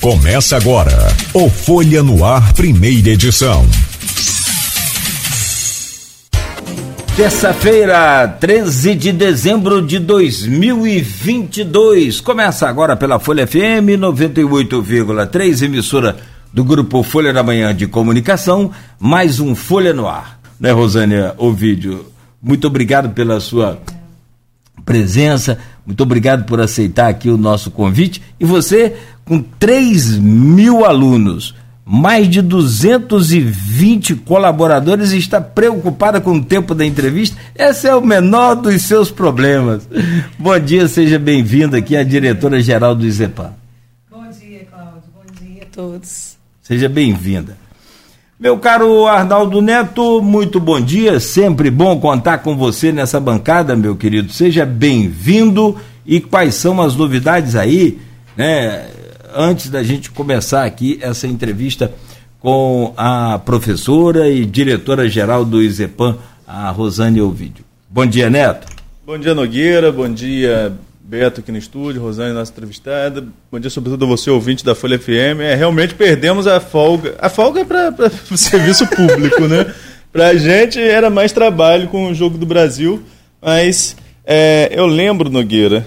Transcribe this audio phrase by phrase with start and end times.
[0.00, 0.96] Começa agora
[1.32, 3.64] o Folha no Ar, primeira edição.
[7.16, 12.20] Terça-feira, 13 de dezembro de 2022.
[12.20, 16.18] Começa agora pela Folha FM 98,3, emissora
[16.52, 18.70] do grupo Folha da Manhã de Comunicação,
[19.00, 20.38] mais um Folha no Ar.
[20.60, 22.04] Né, Rosânia Ovídio?
[22.40, 23.80] Muito obrigado pela sua
[24.84, 28.20] presença, muito obrigado por aceitar aqui o nosso convite.
[28.38, 28.94] E você,
[29.26, 36.86] com 3 mil alunos, mais de 220 colaboradores e está preocupada com o tempo da
[36.86, 37.36] entrevista.
[37.54, 39.86] Esse é o menor dos seus problemas.
[40.38, 43.52] Bom dia, seja bem-vinda aqui, a diretora-geral do IZEPAM.
[44.08, 45.02] Bom dia, Cláudio.
[45.12, 46.36] Bom dia a todos.
[46.62, 47.56] Seja bem-vinda.
[48.38, 51.18] Meu caro Arnaldo Neto, muito bom dia.
[51.18, 54.30] Sempre bom contar com você nessa bancada, meu querido.
[54.32, 55.76] Seja bem-vindo.
[56.04, 57.98] E quais são as novidades aí,
[58.36, 58.86] né?
[59.36, 61.92] Antes da gente começar aqui essa entrevista
[62.40, 67.64] com a professora e diretora-geral do IZEPAM, a Rosane Ovidio.
[67.88, 68.66] Bom dia, Neto.
[69.04, 69.92] Bom dia, Nogueira.
[69.92, 73.24] Bom dia, Beto aqui no estúdio, Rosane, nossa entrevistada.
[73.50, 75.40] Bom dia, sobretudo, a você, ouvinte da Folha FM.
[75.40, 77.14] É, realmente perdemos a folga.
[77.18, 77.92] A folga é para
[78.30, 79.72] o serviço público, né?
[80.12, 83.02] Para a gente era mais trabalho com o Jogo do Brasil,
[83.40, 85.86] mas é, eu lembro, Nogueira,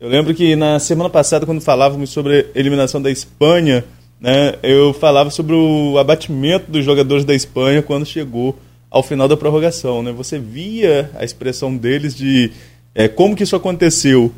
[0.00, 3.84] eu lembro que na semana passada, quando falávamos sobre a eliminação da Espanha,
[4.20, 8.58] né, eu falava sobre o abatimento dos jogadores da Espanha quando chegou
[8.90, 10.02] ao final da prorrogação.
[10.02, 10.12] Né?
[10.12, 12.50] Você via a expressão deles de
[12.94, 14.32] é, como que isso aconteceu.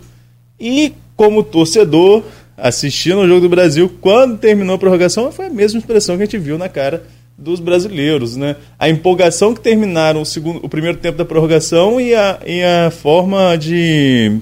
[0.58, 2.22] E como torcedor,
[2.56, 6.26] assistindo o jogo do Brasil, quando terminou a prorrogação, foi a mesma expressão que a
[6.26, 7.04] gente viu na cara
[7.36, 8.56] dos brasileiros, né?
[8.78, 12.90] A empolgação que terminaram o, segundo, o primeiro tempo da prorrogação e a, e a
[12.90, 14.40] forma de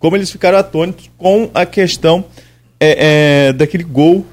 [0.00, 2.24] como eles ficaram atônitos com a questão
[2.80, 4.26] é, é, daquele gol.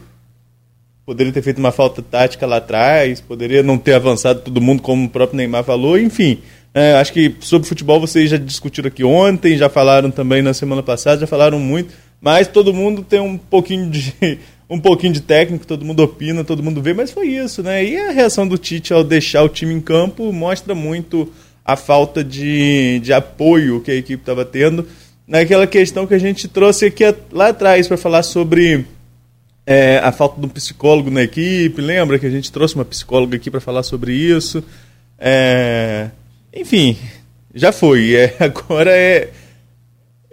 [1.05, 5.06] Poderia ter feito uma falta tática lá atrás, poderia não ter avançado todo mundo, como
[5.06, 6.39] o próprio Neymar falou, enfim.
[6.73, 10.81] É, acho que sobre futebol vocês já discutiram aqui ontem, já falaram também na semana
[10.81, 14.13] passada, já falaram muito, mas todo mundo tem um pouquinho de
[14.69, 17.83] um pouquinho de técnico, todo mundo opina, todo mundo vê, mas foi isso, né?
[17.83, 21.31] E a reação do Tite ao deixar o time em campo mostra muito
[21.63, 24.85] a falta de, de apoio que a equipe estava tendo
[25.27, 28.85] naquela questão que a gente trouxe aqui lá atrás para falar sobre
[29.65, 31.81] é, a falta de um psicólogo na equipe.
[31.81, 34.63] Lembra que a gente trouxe uma psicóloga aqui para falar sobre isso?
[35.19, 36.09] É,
[36.55, 36.97] enfim,
[37.53, 38.15] já foi.
[38.15, 39.29] É, agora é,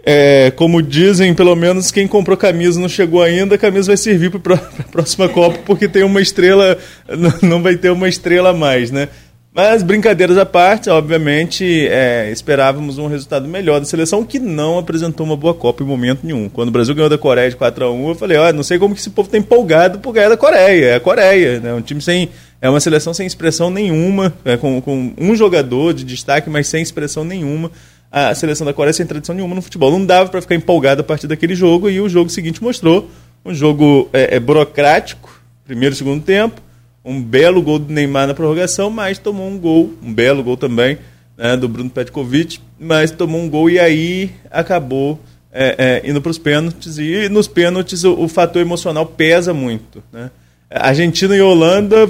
[0.05, 4.29] é, como dizem, pelo menos quem comprou camisa não chegou ainda, a camisa vai servir
[4.31, 6.77] para a próxima Copa, porque tem uma estrela,
[7.41, 9.09] não vai ter uma estrela a mais, né?
[9.55, 15.25] Mas, brincadeiras à parte, obviamente, é, esperávamos um resultado melhor da seleção, que não apresentou
[15.25, 16.49] uma boa Copa em momento nenhum.
[16.49, 18.77] Quando o Brasil ganhou da Coreia de 4 a 1 eu falei, ó, não sei
[18.77, 20.87] como que esse povo está empolgado por ganhar da Coreia.
[20.87, 21.73] É a Coreia, né?
[21.73, 22.27] Um time sem.
[22.59, 26.83] É uma seleção sem expressão nenhuma, é, com, com um jogador de destaque, mas sem
[26.83, 27.71] expressão nenhuma.
[28.11, 29.89] A seleção da Coreia sem tradição nenhuma no futebol.
[29.89, 33.09] Não dava para ficar empolgado a partir daquele jogo, e o jogo seguinte mostrou
[33.45, 36.64] um jogo é, é burocrático, primeiro e segundo tempo
[37.05, 40.97] um belo gol do Neymar na prorrogação, mas tomou um gol, um belo gol também,
[41.37, 45.19] né, do Bruno Petkovic, mas tomou um gol e aí acabou
[45.53, 46.97] é, é, indo para os pênaltis.
[46.97, 50.03] E nos pênaltis o, o, fator emocional pesa muito.
[50.11, 50.31] Né?
[50.69, 52.09] Argentina e Holanda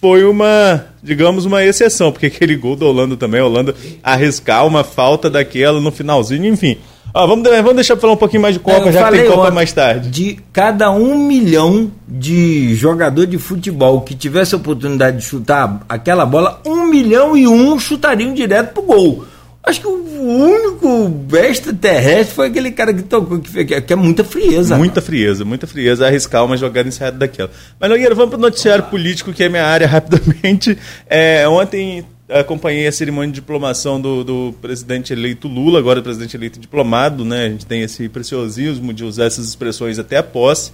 [0.00, 4.82] foi uma, digamos, uma exceção, porque aquele gol da Holanda também, a Holanda arriscar uma
[4.82, 6.78] falta daquela no finalzinho, enfim.
[7.12, 9.54] Ah, vamos, vamos deixar falar um pouquinho mais de Copa, já que tem Copa ontem,
[9.54, 10.08] mais tarde.
[10.08, 16.24] De cada um milhão de jogador de futebol que tivesse a oportunidade de chutar aquela
[16.24, 19.24] bola, um milhão e um chutariam direto pro gol.
[19.62, 24.76] Acho que o único extraterrestre foi aquele cara que tocou, que, que é muita frieza.
[24.76, 25.06] Muita mano.
[25.06, 27.50] frieza, muita frieza arriscar uma jogada encerrada daquela.
[27.78, 30.78] Mas, Nogueira, vamos para o noticiário político, que é minha área, rapidamente.
[31.06, 36.60] É, ontem acompanhei a cerimônia de diplomação do, do, presidente eleito Lula, agora presidente eleito
[36.60, 37.46] diplomado, né?
[37.46, 40.72] A gente tem esse preciosismo de usar essas expressões até a posse.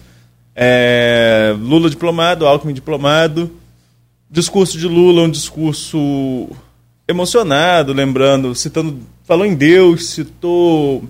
[0.54, 3.50] É, Lula diplomado, Alckmin diplomado.
[4.30, 6.48] Discurso de Lula, um discurso
[7.08, 11.04] emocionado, lembrando, citando, falou em Deus, citou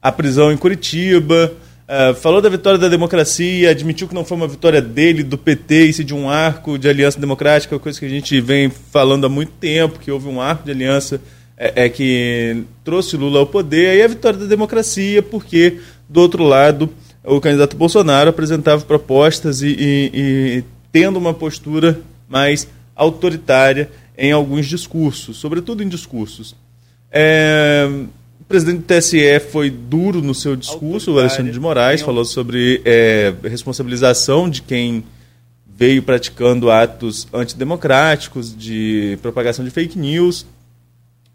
[0.00, 1.52] a prisão em Curitiba,
[1.82, 5.86] Uh, falou da vitória da democracia, admitiu que não foi uma vitória dele, do PT,
[5.98, 9.52] e de um arco de aliança democrática, coisa que a gente vem falando há muito
[9.52, 11.20] tempo, que houve um arco de aliança
[11.56, 16.44] é, é que trouxe Lula ao poder, e a vitória da democracia, porque, do outro
[16.44, 16.88] lado,
[17.24, 24.66] o candidato Bolsonaro apresentava propostas e, e, e tendo uma postura mais autoritária em alguns
[24.66, 26.54] discursos, sobretudo em discursos.
[27.10, 27.88] É,
[28.52, 33.32] presidente do TSE foi duro no seu discurso, o Alexandre de Moraes, falou sobre é,
[33.44, 35.02] responsabilização de quem
[35.66, 40.44] veio praticando atos antidemocráticos, de propagação de fake news.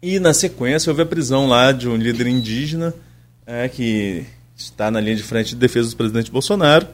[0.00, 2.94] E, na sequência, houve a prisão lá de um líder indígena
[3.44, 4.24] é, que
[4.56, 6.86] está na linha de frente de defesa do presidente Bolsonaro.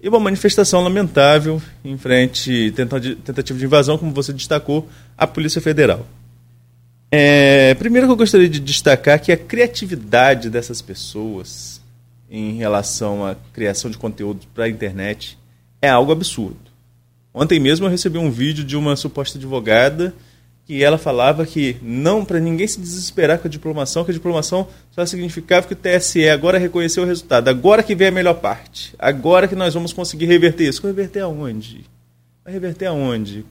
[0.00, 6.06] E uma manifestação lamentável em frente, tentativa de invasão, como você destacou, à Polícia Federal.
[7.10, 11.80] É, primeiro que eu gostaria de destacar que a criatividade dessas pessoas
[12.30, 15.38] em relação à criação de conteúdo para a internet
[15.80, 16.68] é algo absurdo.
[17.32, 20.14] Ontem mesmo eu recebi um vídeo de uma suposta advogada
[20.66, 24.68] que ela falava que não para ninguém se desesperar com a diplomação, que a diplomação
[24.90, 28.94] só significava que o TSE agora reconheceu o resultado, agora que vem a melhor parte,
[28.98, 30.86] agora que nós vamos conseguir reverter isso.
[30.86, 31.86] Reverter aonde?
[32.48, 33.44] Vai reverter aonde?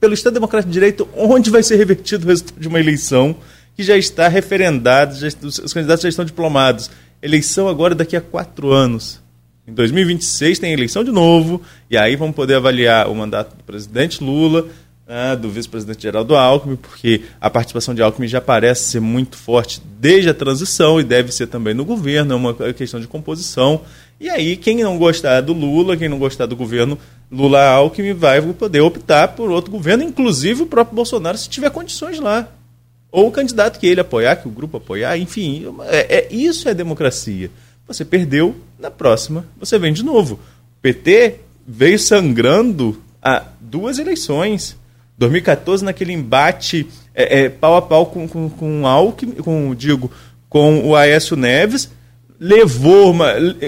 [0.00, 3.36] pelo Estado Democrático de Direito, onde vai ser revertido o resultado de uma eleição
[3.76, 5.14] que já está referendada,
[5.44, 6.90] os candidatos já estão diplomados.
[7.22, 9.22] Eleição agora daqui a quatro anos.
[9.64, 14.24] Em 2026 tem eleição de novo, e aí vamos poder avaliar o mandato do presidente
[14.24, 14.66] Lula,
[15.06, 19.80] né, do vice-presidente Geraldo Alckmin, porque a participação de Alckmin já parece ser muito forte
[20.00, 23.82] desde a transição e deve ser também no governo, é uma questão de composição.
[24.18, 26.98] E aí, quem não gostar do Lula, quem não gostar do governo
[27.30, 32.20] Lula Alckmin vai poder optar por outro governo, inclusive o próprio Bolsonaro, se tiver condições
[32.20, 32.48] lá.
[33.10, 35.64] Ou o candidato que ele apoiar, que o grupo apoiar, enfim.
[35.86, 37.50] É, é isso é democracia.
[37.86, 40.34] Você perdeu, na próxima você vem de novo.
[40.34, 44.76] O PT veio sangrando há duas eleições.
[45.18, 50.10] 2014, naquele embate é, é, pau a pau com, com, com Alckmin, com, digo,
[50.48, 51.90] com o Aécio Neves,
[52.38, 53.14] levou,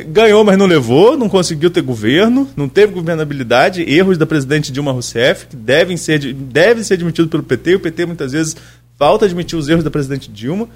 [0.08, 4.92] ganhou, mas não levou, não conseguiu ter governo, não teve governabilidade, erros da presidente Dilma
[4.92, 8.56] Rousseff, que devem ser, devem ser admitidos pelo PT, o PT muitas vezes
[8.98, 10.68] falta admitir os erros da presidente Dilma.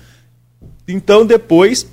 [0.89, 1.87] Então, depois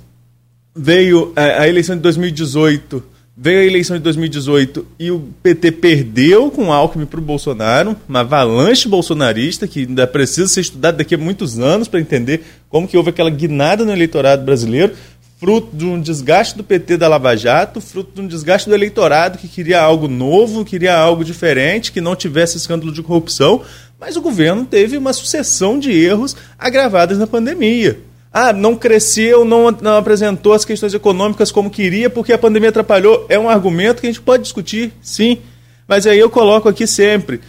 [0.74, 3.02] veio a, a eleição de 2018,
[3.36, 7.94] veio a eleição de 2018 e o PT perdeu com o Alckmin para o Bolsonaro,
[8.08, 12.88] uma avalanche bolsonarista que ainda precisa ser estudada daqui a muitos anos para entender como
[12.88, 14.94] que houve aquela guinada no eleitorado brasileiro
[15.40, 19.38] fruto de um desgaste do PT da Lava Jato, fruto de um desgaste do eleitorado
[19.38, 23.62] que queria algo novo, queria algo diferente, que não tivesse escândalo de corrupção,
[23.98, 27.98] mas o governo teve uma sucessão de erros agravados na pandemia.
[28.30, 33.24] Ah, não cresceu, não, não apresentou as questões econômicas como queria, porque a pandemia atrapalhou.
[33.28, 35.38] É um argumento que a gente pode discutir, sim.
[35.88, 37.40] Mas aí eu coloco aqui sempre: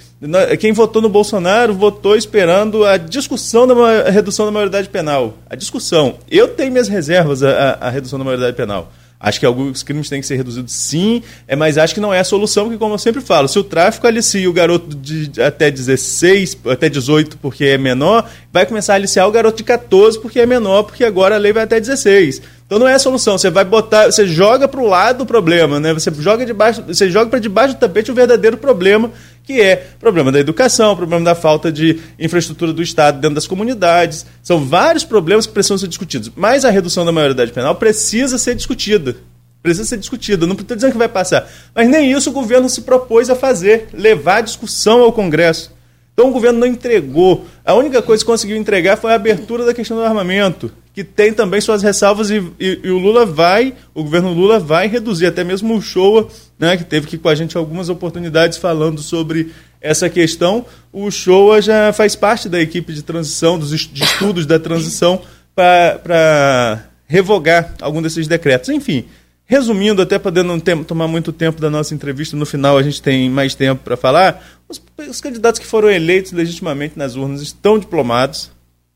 [0.59, 5.37] quem votou no Bolsonaro votou esperando a discussão da redução da maioridade penal.
[5.49, 6.19] A discussão.
[6.29, 8.91] Eu tenho minhas reservas à, à redução da maioridade penal.
[9.21, 12.19] Acho que alguns crimes têm que ser reduzidos sim, é, mas acho que não é
[12.19, 15.69] a solução, porque como eu sempre falo, se o tráfico alicia o garoto de até
[15.69, 20.39] 16, até 18 porque é menor, vai começar a aliciar o garoto de 14 porque
[20.39, 22.41] é menor, porque agora a lei vai até 16.
[22.65, 25.79] Então não é a solução, você vai botar, você joga para o lado do problema,
[25.79, 25.93] né?
[25.93, 29.11] Você joga debaixo, você joga para debaixo do tapete o verdadeiro problema
[29.43, 34.25] que é problema da educação, problema da falta de infraestrutura do Estado dentro das comunidades.
[34.43, 36.31] São vários problemas que precisam ser discutidos.
[36.35, 39.15] Mas a redução da maioridade penal precisa ser discutida.
[39.61, 40.47] Precisa ser discutida.
[40.47, 41.49] Não estou dizendo que vai passar.
[41.73, 45.71] Mas nem isso o governo se propôs a fazer levar a discussão ao Congresso.
[46.13, 47.45] Então o governo não entregou.
[47.65, 51.33] A única coisa que conseguiu entregar foi a abertura da questão do armamento, que tem
[51.33, 55.25] também suas ressalvas e, e, e o Lula vai, o governo Lula vai reduzir.
[55.25, 56.27] Até mesmo o Showa,
[56.59, 60.65] né, que teve aqui com a gente algumas oportunidades falando sobre essa questão.
[60.91, 65.21] O Showa já faz parte da equipe de transição, dos estudos da transição,
[65.55, 68.69] para revogar algum desses decretos.
[68.69, 69.05] Enfim,
[69.51, 73.01] Resumindo, até para não ter, tomar muito tempo da nossa entrevista, no final a gente
[73.01, 74.41] tem mais tempo para falar.
[74.65, 78.49] Os, os, candidatos que foram eleitos legitimamente nas urnas estão diplomados.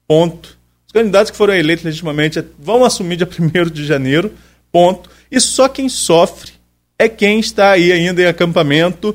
[0.08, 0.55] Ponto.
[0.96, 4.32] Os candidatos que foram eleitos legitimamente vão assumir dia 1 de janeiro.
[4.72, 5.10] Ponto.
[5.30, 6.54] E só quem sofre
[6.98, 9.14] é quem está aí ainda em acampamento.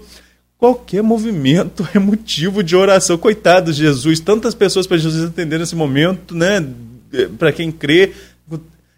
[0.59, 3.17] Qualquer movimento é motivo de oração.
[3.17, 6.63] Coitado Jesus, tantas pessoas para Jesus atender nesse momento, né?
[7.39, 8.13] Para quem crê.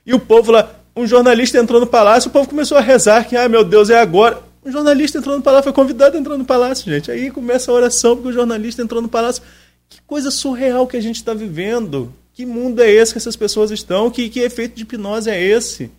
[0.04, 3.36] E o povo lá, um jornalista entrou no palácio, o povo começou a rezar que,
[3.36, 4.42] ah, meu Deus, é agora.
[4.64, 7.12] Um jornalista entrou no palácio, foi convidado a entrar no palácio, gente.
[7.12, 9.40] Aí começa a oração porque o jornalista entrou no palácio.
[9.88, 12.12] Que coisa surreal que a gente está vivendo.
[12.34, 14.10] Que mundo é esse que essas pessoas estão?
[14.10, 15.90] Que, que efeito de hipnose é esse?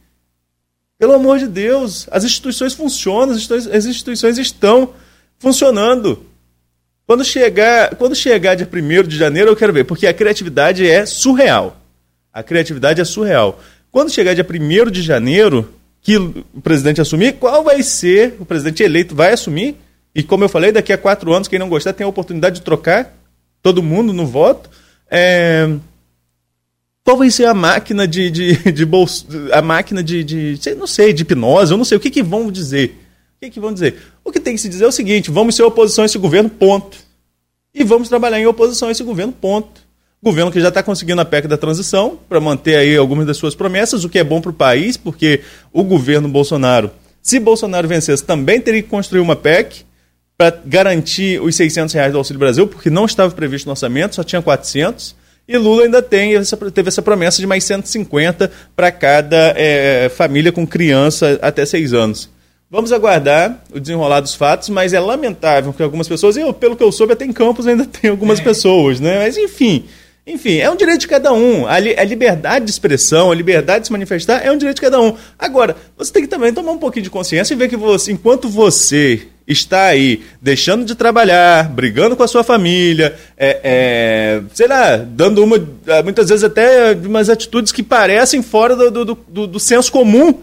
[0.97, 4.93] Pelo amor de Deus, as instituições funcionam, as instituições, estão
[5.37, 6.25] funcionando.
[7.05, 11.05] Quando chegar, quando chegar dia 1 de janeiro, eu quero ver, porque a criatividade é
[11.05, 11.77] surreal.
[12.31, 13.59] A criatividade é surreal.
[13.91, 18.81] Quando chegar dia 1 de janeiro, que o presidente assumir, qual vai ser, o presidente
[18.81, 19.75] eleito vai assumir,
[20.15, 22.61] e como eu falei, daqui a quatro anos, quem não gostar tem a oportunidade de
[22.61, 23.13] trocar
[23.61, 24.69] todo mundo no voto.
[25.09, 25.69] É...
[27.03, 31.11] qual vai ser a máquina de, de, de bolso, a máquina de, de, não sei,
[31.11, 32.97] de hipnose, eu não sei, o que, que vão dizer?
[33.37, 33.97] O que, que vão dizer?
[34.23, 36.49] O que tem que se dizer é o seguinte, vamos ser oposição a esse governo,
[36.49, 36.97] ponto.
[37.75, 39.81] E vamos trabalhar em oposição a esse governo, ponto.
[40.21, 43.53] Governo que já está conseguindo a PEC da transição para manter aí algumas das suas
[43.53, 45.41] promessas, o que é bom para o país, porque
[45.73, 46.89] o governo Bolsonaro,
[47.21, 49.83] se Bolsonaro vencesse, também teria que construir uma PEC
[50.37, 54.23] para garantir os 600 reais do Auxílio Brasil, porque não estava previsto no orçamento, só
[54.23, 55.13] tinha 400.
[55.47, 60.51] E Lula ainda tem essa, teve essa promessa de mais 150 para cada é, família
[60.51, 62.29] com criança até 6 anos.
[62.71, 66.83] Vamos aguardar o desenrolar dos fatos, mas é lamentável que algumas pessoas, eu, pelo que
[66.83, 68.43] eu soube, até em Campos ainda tem algumas é.
[68.43, 69.19] pessoas, né?
[69.19, 69.85] Mas enfim,
[70.25, 71.67] enfim, é um direito de cada um.
[71.67, 74.81] A, li, a, liberdade de expressão, a liberdade de se manifestar é um direito de
[74.81, 75.15] cada um.
[75.37, 78.47] Agora, você tem que também tomar um pouquinho de consciência e ver que você, enquanto
[78.47, 84.97] você está aí deixando de trabalhar, brigando com a sua família, é, é, sei lá,
[84.97, 85.57] dando uma,
[85.87, 90.39] é, muitas vezes até umas atitudes que parecem fora do, do, do, do senso comum.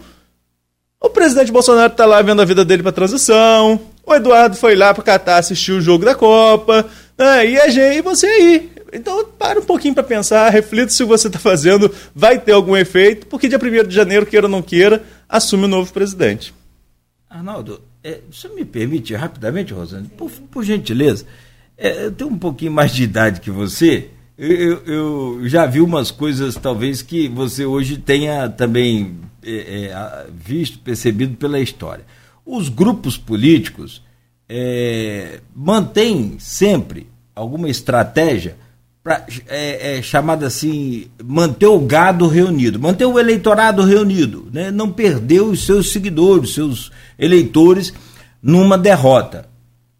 [0.99, 4.93] O presidente Bolsonaro está lá vendo a vida dele para transição, o Eduardo foi lá
[4.93, 6.85] para Catar assistir o jogo da Copa,
[7.17, 11.01] né, e a gente, e você aí, então, para um pouquinho para pensar, reflita se
[11.01, 14.47] o que você está fazendo vai ter algum efeito, porque dia 1 de janeiro, queira
[14.47, 16.53] ou não queira, assume o novo presidente.
[17.29, 18.19] Arnaldo, é,
[18.55, 21.25] me permite rapidamente, Rosane, por, por gentileza,
[21.77, 26.09] é, eu tenho um pouquinho mais de idade que você, eu, eu, já vi umas
[26.09, 32.05] coisas talvez que você hoje tenha também é, é, visto, percebido pela história.
[32.45, 34.03] Os grupos políticos
[34.49, 38.57] é, mantêm sempre alguma estratégia
[39.03, 44.71] pra, é, é, chamada assim, manter o gado reunido, manter o eleitorado reunido, né?
[44.71, 47.93] não perder os seus seguidores, seus eleitores
[48.41, 49.49] numa derrota.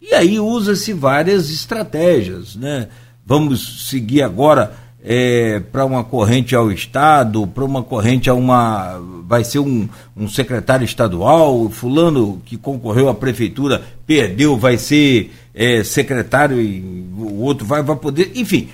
[0.01, 2.55] E aí usa-se várias estratégias.
[2.55, 2.87] Né?
[3.25, 8.99] Vamos seguir agora é, para uma corrente ao Estado, para uma corrente a uma.
[9.27, 15.83] Vai ser um, um secretário estadual, fulano que concorreu à prefeitura perdeu, vai ser é,
[15.83, 16.81] secretário e
[17.15, 18.31] o outro vai, vai poder.
[18.35, 18.67] Enfim,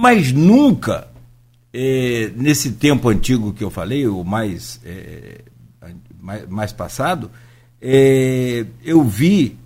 [0.00, 1.08] mas nunca,
[1.74, 5.40] é, nesse tempo antigo que eu falei, o mais, é,
[6.20, 7.28] mais, mais, passado,
[7.82, 9.58] é, eu vi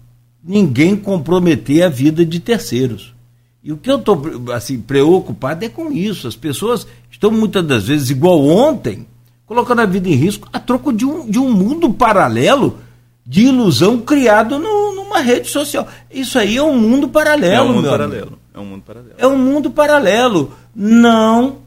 [0.43, 3.15] ninguém comprometer a vida de terceiros.
[3.63, 4.23] E o que eu estou
[4.55, 6.27] assim, preocupado é com isso.
[6.27, 9.07] As pessoas estão muitas das vezes, igual ontem,
[9.45, 12.79] colocando a vida em risco a troco de um, de um mundo paralelo
[13.27, 15.87] de ilusão criado no, numa rede social.
[16.11, 17.55] Isso aí é um mundo paralelo.
[17.55, 18.39] É um mundo paralelo.
[18.55, 19.15] É um mundo paralelo.
[19.19, 20.53] É um mundo paralelo.
[20.75, 21.59] Não,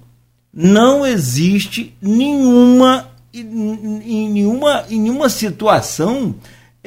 [0.51, 6.35] não existe nenhuma, em nenhuma, em nenhuma situação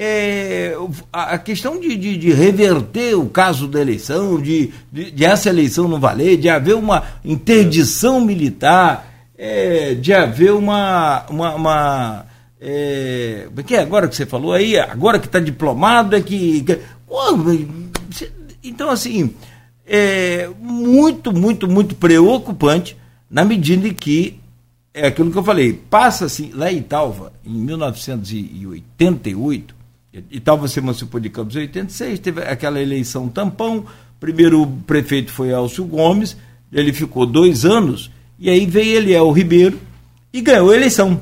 [0.01, 0.77] é,
[1.13, 5.89] a questão de, de, de, reverter o caso da eleição, de, de, de, essa eleição
[5.89, 11.27] não valer, de haver uma interdição militar, é, de haver uma.
[11.29, 12.28] uma, uma
[12.61, 16.63] é, que é agora que você falou aí, agora que está diplomado, é que.
[16.63, 16.79] que
[18.63, 19.35] então, assim,
[19.87, 22.97] é muito, muito, muito preocupante
[23.31, 24.41] na medida em que
[24.93, 29.79] é aquilo que eu falei, passa-se lá em Italva, em 1988,
[30.31, 33.85] Italva se emancipou de Campos em 86, teve aquela eleição tampão,
[34.19, 36.37] primeiro o prefeito foi Alcio Gomes,
[36.73, 39.79] ele ficou dois anos, e aí veio Eliel Ribeiro
[40.33, 41.21] e ganhou a eleição.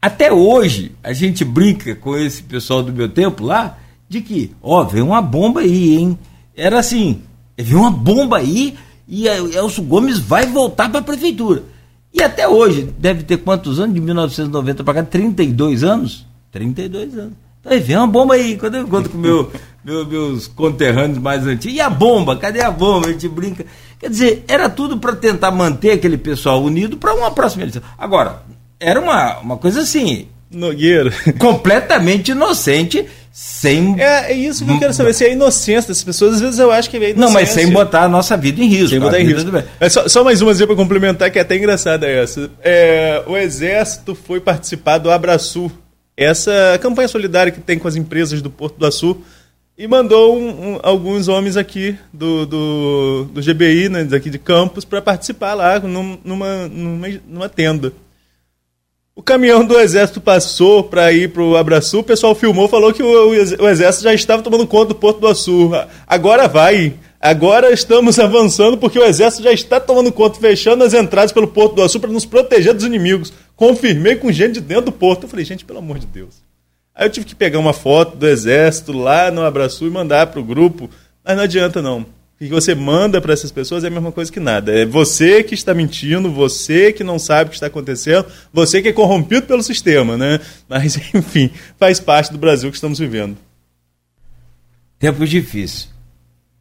[0.00, 3.78] Até hoje, a gente brinca com esse pessoal do meu tempo lá,
[4.08, 6.18] de que, ó, veio uma bomba aí, hein?
[6.60, 7.22] era assim:
[7.56, 8.76] viu uma bomba aí
[9.08, 11.64] e Elcio Gomes vai voltar para a prefeitura.
[12.12, 13.94] E até hoje, deve ter quantos anos?
[13.94, 15.02] De 1990 para cá?
[15.02, 16.26] 32 anos?
[16.50, 17.32] 32 anos.
[17.60, 18.56] Então, vem uma bomba aí.
[18.56, 19.50] Quando eu encontro com meu,
[19.84, 22.36] meu, meus conterrâneos mais antigos, e a bomba?
[22.36, 23.08] Cadê a bomba?
[23.08, 23.64] A gente brinca.
[23.98, 27.82] Quer dizer, era tudo para tentar manter aquele pessoal unido para uma próxima eleição.
[27.96, 28.42] Agora,
[28.80, 30.26] era uma, uma coisa assim.
[30.50, 31.12] Nogueira.
[31.38, 34.00] Completamente inocente sem.
[34.00, 36.72] É, é isso que eu quero saber, se é inocência dessas pessoas, às vezes eu
[36.72, 37.20] acho que é inocência.
[37.24, 38.88] Não, mas sem botar a nossa vida em risco.
[38.88, 39.50] Sem botar em risco.
[39.78, 42.50] É só, só, mais uma para complementar, que é até engraçada essa.
[42.62, 45.70] É, o Exército foi participar do Abraçu,
[46.16, 49.18] essa campanha solidária que tem com as empresas do Porto do Açu,
[49.78, 54.84] e mandou um, um, alguns homens aqui do, do, do GBI, né, daqui de Campos,
[54.84, 57.92] para participar lá num, numa, numa, numa tenda.
[59.20, 63.02] O caminhão do exército passou para ir para o Abraçu, o pessoal filmou, falou que
[63.02, 65.72] o, o, exército já estava tomando conta do Porto do Açu.
[66.06, 66.94] Agora vai.
[67.20, 71.74] Agora estamos avançando porque o exército já está tomando conta, fechando as entradas pelo Porto
[71.74, 73.30] do Açu para nos proteger dos inimigos.
[73.54, 75.24] Confirmei com gente de dentro do porto.
[75.24, 76.36] Eu falei, gente, pelo amor de Deus.
[76.94, 80.40] Aí eu tive que pegar uma foto do exército lá no Abraçu e mandar para
[80.40, 80.88] o grupo,
[81.22, 82.06] mas não adianta não.
[82.46, 84.72] Que você manda para essas pessoas é a mesma coisa que nada.
[84.72, 88.88] É você que está mentindo, você que não sabe o que está acontecendo, você que
[88.88, 90.40] é corrompido pelo sistema, né?
[90.66, 93.36] Mas, enfim, faz parte do Brasil que estamos vivendo.
[94.98, 95.90] Tempos difíceis.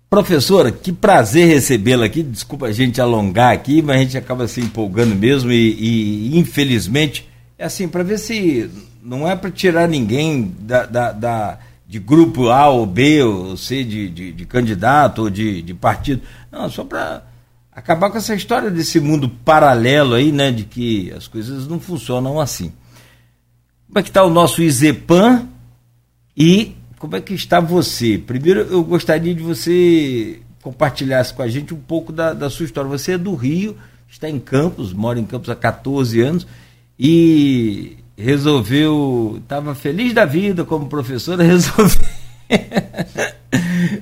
[0.10, 2.24] Professora, que prazer recebê-la aqui.
[2.24, 7.30] Desculpa a gente alongar aqui, mas a gente acaba se empolgando mesmo e, e infelizmente,
[7.58, 8.70] é assim, para ver se
[9.02, 11.60] não é para tirar ninguém da, da, da
[11.90, 16.22] de grupo A ou B, ou C de, de, de candidato ou de, de partido.
[16.52, 17.24] Não, só para
[17.72, 22.40] acabar com essa história desse mundo paralelo aí, né, de que as coisas não funcionam
[22.40, 22.72] assim.
[23.88, 25.48] Como é que está o nosso Izepan
[26.38, 28.20] e como é que está você?
[28.20, 32.88] Primeiro, eu gostaria de você compartilhasse com a gente um pouco da, da sua história.
[32.88, 33.76] Você é do Rio,
[34.08, 36.46] está em Campos, mora em Campos há 14 anos
[37.00, 42.08] e resolveu, estava feliz da vida como professora, resolveu,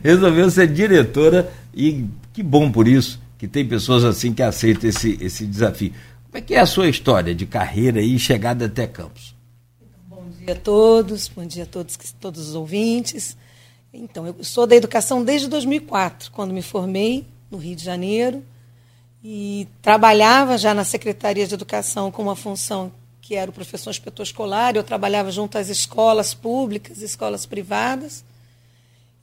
[0.03, 5.17] resolveu ser diretora e que bom por isso, que tem pessoas assim que aceitam esse,
[5.21, 5.93] esse desafio.
[6.25, 9.35] Como é que é a sua história de carreira e chegada até Campos?
[10.07, 13.37] Bom dia a todos, bom dia a todos, todos os ouvintes.
[13.93, 18.43] Então, eu sou da educação desde 2004, quando me formei no Rio de Janeiro
[19.23, 22.91] e trabalhava já na Secretaria de Educação com uma função
[23.27, 28.23] que era o professor inspetor escolar, eu trabalhava junto às escolas públicas, escolas privadas.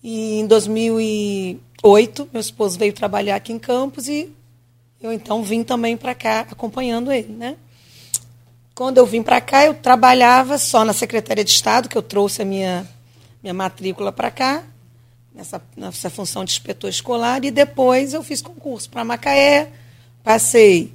[0.02, 4.30] E em 2008, meu esposo veio trabalhar aqui em Campos e
[5.00, 7.56] eu então vim também para cá acompanhando ele, né?
[8.75, 12.42] Quando eu vim para cá, eu trabalhava só na Secretaria de Estado, que eu trouxe
[12.42, 12.87] a minha
[13.42, 14.64] minha matrícula para cá,
[15.34, 19.70] nessa, nessa função de inspetor escolar, e depois eu fiz concurso para Macaé,
[20.23, 20.92] passei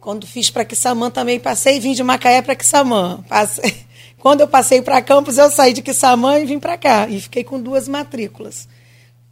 [0.00, 3.22] quando fiz para Quissamã também passei vim de Macaé para Quissamã.
[3.28, 3.74] Passei.
[4.18, 7.06] Quando eu passei para Campos, eu saí de Quissamã e vim para cá.
[7.08, 8.68] E fiquei com duas matrículas.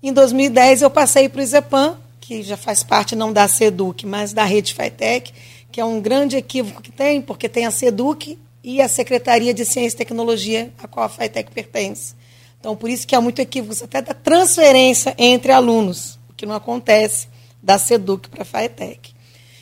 [0.02, 4.32] Em 2010, eu passei para o IZEPAM, que já faz parte não da SEDUC, mas
[4.32, 5.32] da Rede FITEC,
[5.70, 9.64] que é um grande equívoco que tem, porque tem a SEDUC e a Secretaria de
[9.64, 12.14] Ciência e Tecnologia, a qual a FITEC pertence.
[12.60, 16.54] Então, por isso que há muito equívoco até da transferência entre alunos, o que não
[16.54, 17.28] acontece
[17.62, 19.17] da SEDUC para a FITEC.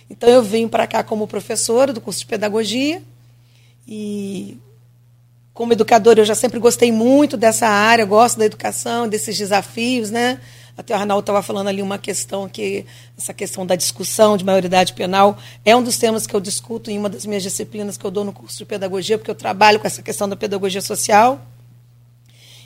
[0.09, 3.03] Então eu vim para cá como professora do curso de pedagogia
[3.87, 4.59] e
[5.53, 10.41] como educadora eu já sempre gostei muito dessa área, gosto da educação, desses desafios, né?
[10.77, 12.85] Até o Arnaldo estava falando ali uma questão que
[13.17, 16.99] essa questão da discussão de maioridade penal é um dos temas que eu discuto em
[16.99, 19.87] uma das minhas disciplinas que eu dou no curso de pedagogia, porque eu trabalho com
[19.87, 21.41] essa questão da pedagogia social.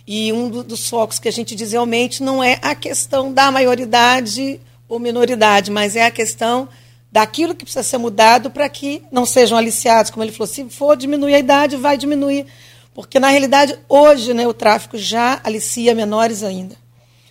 [0.05, 4.61] E um dos focos que a gente diz realmente não é a questão da maioridade
[4.89, 6.69] ou minoridade, mas é a questão
[7.11, 10.97] daquilo que precisa ser mudado para que não sejam aliciados, como ele falou, se for
[10.97, 12.47] diminuir a idade, vai diminuir.
[12.95, 16.77] Porque, na realidade, hoje né, o tráfico já alicia menores ainda.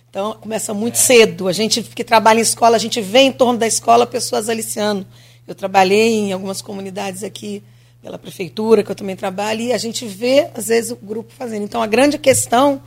[0.08, 1.46] Então, começa muito cedo.
[1.46, 5.06] A gente que trabalha em escola, a gente vê em torno da escola pessoas aliciando.
[5.46, 7.62] Eu trabalhei em algumas comunidades aqui
[8.02, 11.64] pela prefeitura, que eu também trabalho, e a gente vê, às vezes, o grupo fazendo.
[11.64, 12.82] Então, a grande questão,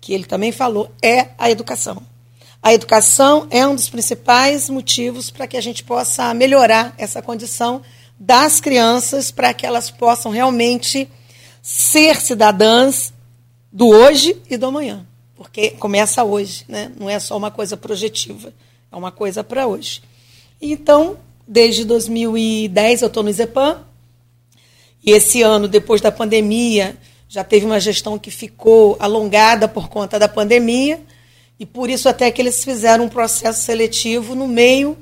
[0.00, 2.02] que ele também falou, é a educação.
[2.62, 7.82] A educação é um dos principais motivos para que a gente possa melhorar essa condição
[8.18, 11.08] das crianças, para que elas possam realmente
[11.62, 13.12] ser cidadãs
[13.70, 15.06] do hoje e do amanhã.
[15.36, 16.90] Porque começa hoje, né?
[16.98, 18.52] não é só uma coisa projetiva,
[18.90, 20.02] é uma coisa para hoje.
[20.60, 23.84] Então, desde 2010 eu estou no IZEPAM,
[25.04, 26.96] e esse ano, depois da pandemia,
[27.28, 31.00] já teve uma gestão que ficou alongada por conta da pandemia,
[31.58, 34.96] e por isso até que eles fizeram um processo seletivo no meio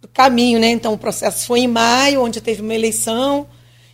[0.00, 0.68] do caminho, né?
[0.68, 3.46] Então o processo foi em maio, onde teve uma eleição,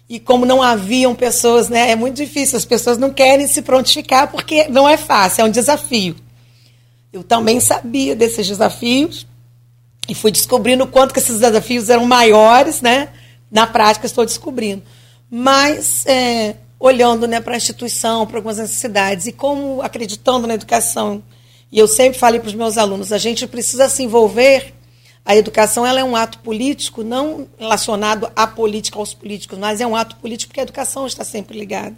[0.08, 1.90] e como não haviam pessoas, né?
[1.90, 5.50] É muito difícil, as pessoas não querem se prontificar porque não é fácil, é um
[5.50, 6.16] desafio.
[7.12, 9.26] Eu também sabia desses desafios
[10.08, 13.10] e fui descobrindo o quanto que esses desafios eram maiores, né?
[13.50, 14.82] Na prática estou descobrindo.
[15.30, 21.22] Mas é, olhando né, para a instituição, para algumas necessidades e como acreditando na educação
[21.72, 24.74] e eu sempre falei para os meus alunos, a gente precisa se envolver.
[25.24, 29.86] A educação ela é um ato político, não relacionado à política, aos políticos, mas é
[29.86, 31.96] um ato político porque a educação está sempre ligada.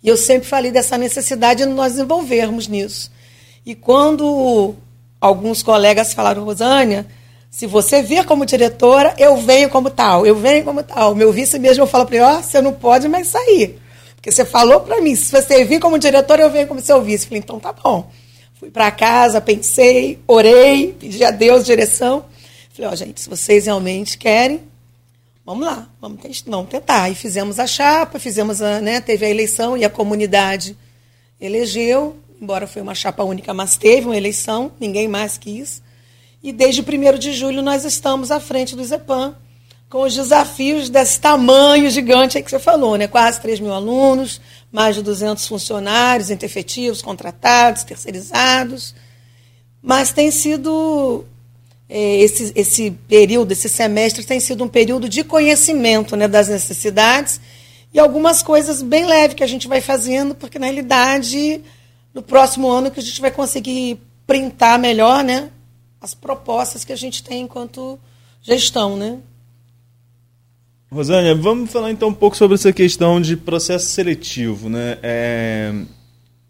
[0.00, 3.10] E eu sempre falei dessa necessidade de nós envolvermos nisso.
[3.66, 4.76] E quando
[5.20, 7.04] alguns colegas falaram, Rosânia,
[7.50, 11.16] se você vir como diretora, eu venho como tal, eu venho como tal.
[11.16, 13.80] Meu vice mesmo, eu falo para ele, ó, oh, você não pode mais sair.
[14.14, 17.24] Porque você falou para mim, se você vir como diretora, eu venho como seu vice.
[17.24, 18.08] Eu falei, então tá bom.
[18.58, 22.24] Fui para casa, pensei, orei, pedi a Deus direção.
[22.72, 24.62] Falei, ó, oh, gente, se vocês realmente querem,
[25.46, 27.08] vamos lá, vamos, vamos tentar.
[27.08, 30.76] E fizemos a chapa, fizemos a, né, teve a eleição e a comunidade
[31.40, 35.80] elegeu, embora foi uma chapa única, mas teve uma eleição, ninguém mais quis.
[36.42, 39.36] E desde 1 de julho nós estamos à frente do ISEPAM,
[39.88, 43.06] com os desafios desse tamanho gigante aí que você falou, né?
[43.06, 44.40] Quase 3 mil alunos,
[44.70, 48.94] mais de 200 funcionários, efetivos, contratados, terceirizados.
[49.82, 51.24] Mas tem sido
[51.88, 57.40] é, esse, esse período, esse semestre tem sido um período de conhecimento né, das necessidades
[57.92, 61.62] e algumas coisas bem leves que a gente vai fazendo, porque na realidade,
[62.12, 65.50] no próximo ano que a gente vai conseguir printar melhor né,
[66.00, 67.98] as propostas que a gente tem enquanto
[68.42, 68.94] gestão.
[68.94, 69.18] Né?
[70.90, 74.70] Rosânia, vamos falar então um pouco sobre essa questão de processo seletivo.
[74.70, 74.98] Né?
[75.02, 75.72] É,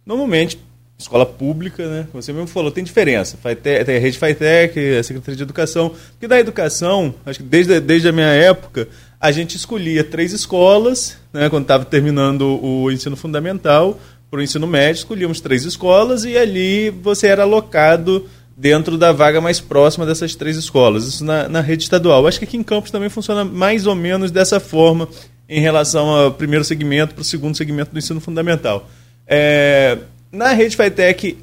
[0.07, 0.59] normalmente,
[0.97, 2.09] escola pública, né?
[2.13, 3.39] Você mesmo falou, tem diferença.
[3.63, 5.91] Tem a rede FATEC, a Secretaria de Educação.
[6.13, 8.89] Porque da educação, acho que desde, desde a minha época,
[9.21, 11.49] a gente escolhia três escolas, né?
[11.51, 13.99] Quando estava terminando o ensino fundamental,
[14.31, 19.41] para o ensino médio, escolhíamos três escolas e ali você era alocado dentro da vaga
[19.41, 21.07] mais próxima dessas três escolas.
[21.07, 22.27] Isso na, na rede estadual.
[22.27, 25.09] Acho que aqui em Campos também funciona mais ou menos dessa forma
[25.49, 28.91] em relação ao primeiro segmento para o segundo segmento do ensino fundamental.
[29.27, 29.99] É,
[30.33, 31.39] na rede FITEC,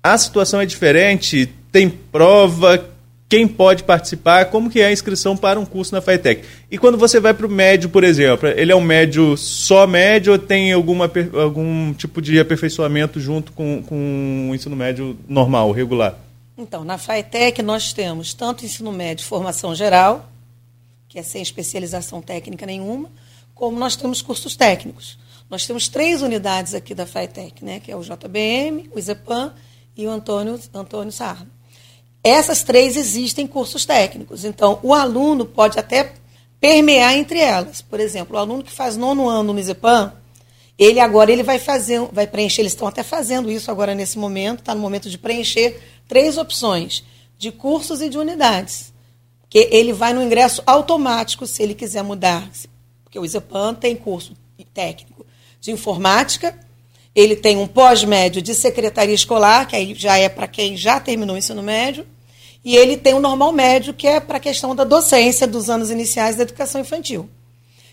[0.00, 1.52] a situação é diferente?
[1.72, 2.86] Tem prova?
[3.28, 4.46] Quem pode participar?
[4.46, 6.44] Como que é a inscrição para um curso na FITEC?
[6.70, 10.32] E quando você vai para o médio, por exemplo, ele é um médio só médio
[10.32, 16.29] ou tem alguma, algum tipo de aperfeiçoamento junto com, com o ensino médio normal, regular?
[16.60, 20.28] Então, na FITEC nós temos tanto ensino médio formação geral,
[21.08, 23.10] que é sem especialização técnica nenhuma,
[23.54, 25.18] como nós temos cursos técnicos.
[25.48, 29.54] Nós temos três unidades aqui da FITEC, né, que é o JBM, o ISEPAM
[29.96, 31.50] e o Antônio, Antônio Sarno.
[32.22, 36.12] Essas três existem cursos técnicos, então o aluno pode até
[36.60, 37.80] permear entre elas.
[37.80, 40.12] Por exemplo, o aluno que faz nono ano no ISEPAM,
[40.78, 44.60] ele agora ele vai fazer, vai preencher, eles estão até fazendo isso agora nesse momento,
[44.60, 47.04] está no momento de preencher três opções
[47.38, 48.92] de cursos e de unidades.
[49.48, 52.50] Que ele vai no ingresso automático se ele quiser mudar,
[53.04, 54.36] porque o ISEPAM tem curso
[54.74, 55.24] técnico
[55.60, 56.56] de informática,
[57.14, 61.34] ele tem um pós-médio de secretaria escolar, que aí já é para quem já terminou
[61.34, 62.06] o ensino médio,
[62.64, 65.90] e ele tem o normal médio, que é para a questão da docência dos anos
[65.90, 67.28] iniciais da educação infantil.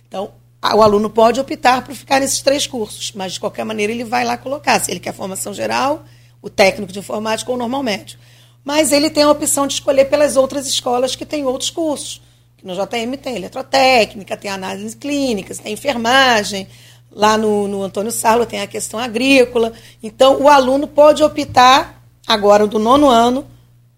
[0.08, 4.04] Então, o aluno pode optar por ficar nesses três cursos, mas de qualquer maneira ele
[4.04, 6.06] vai lá colocar, se ele quer formação geral,
[6.42, 8.20] o técnico de informática ou o normal médio.
[8.64, 12.22] Mas ele tem a opção de escolher pelas outras escolas que têm outros cursos.
[12.64, 16.68] No JM tem eletrotécnica, tem análises clínicas, tem enfermagem,
[17.12, 19.74] Lá no, no Antônio Sarlo tem a questão agrícola.
[20.04, 23.46] Então, o aluno pode optar, agora do nono ano,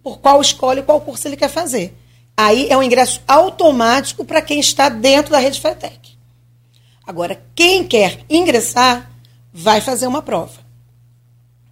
[0.04, 1.94] por qual escola e qual curso ele quer fazer.
[2.38, 6.18] Aí é um ingresso automático para quem está dentro da rede FETEC.
[7.06, 9.12] Agora, quem quer ingressar
[9.52, 10.69] vai fazer uma prova.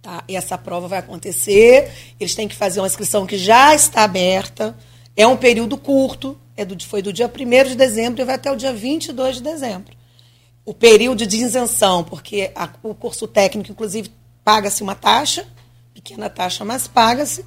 [0.02, 0.22] Tá?
[0.28, 4.76] E essa prova vai acontecer, eles têm que fazer uma inscrição que já está aberta,
[5.16, 8.50] é um período curto, é do, foi do dia 1 de dezembro e vai até
[8.50, 9.96] o dia 22 de dezembro.
[10.64, 14.10] O período de isenção, porque a, o curso técnico, inclusive,
[14.44, 15.46] paga-se uma taxa,
[15.92, 17.44] pequena taxa, mas paga-se,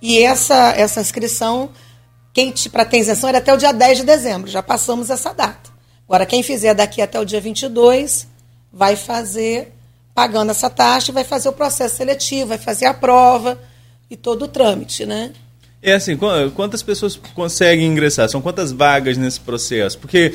[0.00, 1.70] e essa, essa inscrição,
[2.72, 5.70] para ter isenção era até o dia 10 de dezembro, já passamos essa data.
[6.06, 8.26] Agora, quem fizer daqui até o dia 22,
[8.72, 9.72] vai fazer,
[10.14, 13.58] pagando essa taxa, vai fazer o processo seletivo, vai fazer a prova
[14.10, 15.32] e todo o trâmite, né?
[15.82, 16.16] É assim,
[16.54, 18.28] quantas pessoas conseguem ingressar?
[18.28, 19.98] São quantas vagas nesse processo?
[19.98, 20.34] Porque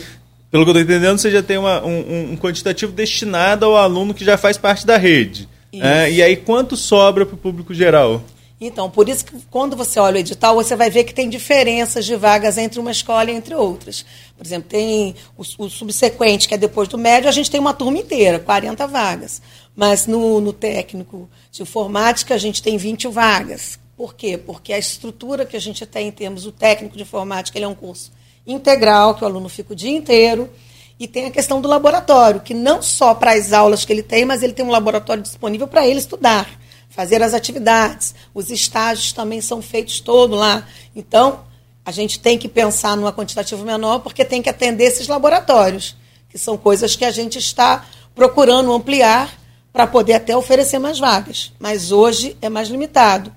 [0.49, 4.13] pelo que eu estou entendendo, você já tem uma, um, um, quantitativo destinado ao aluno
[4.13, 5.49] que já faz parte da rede.
[5.73, 8.23] É, e aí, quanto sobra para o público geral?
[8.59, 12.05] Então, por isso que quando você olha o edital, você vai ver que tem diferenças
[12.05, 14.05] de vagas entre uma escola e entre outras.
[14.37, 17.73] Por exemplo, tem o, o subsequente, que é depois do médio, a gente tem uma
[17.73, 19.41] turma inteira, 40 vagas.
[19.75, 23.77] Mas no, no técnico de informática, a gente tem 20 vagas.
[23.97, 24.37] Por quê?
[24.37, 27.67] Porque a estrutura que a gente tem em termos do técnico de informática, ele é
[27.67, 28.11] um curso
[28.47, 30.49] integral, que o aluno fica o dia inteiro.
[30.97, 34.23] E tem a questão do laboratório, que não só para as aulas que ele tem,
[34.23, 36.49] mas ele tem um laboratório disponível para ele estudar,
[36.89, 38.15] fazer as atividades.
[38.33, 40.65] Os estágios também são feitos todo lá.
[40.95, 41.41] Então,
[41.85, 45.97] a gente tem que pensar numa quantitativo menor, porque tem que atender esses laboratórios,
[46.29, 49.44] que são coisas que a gente está procurando ampliar
[49.75, 51.51] para poder até oferecer mais vagas.
[51.59, 53.29] Mas hoje é mais limitado.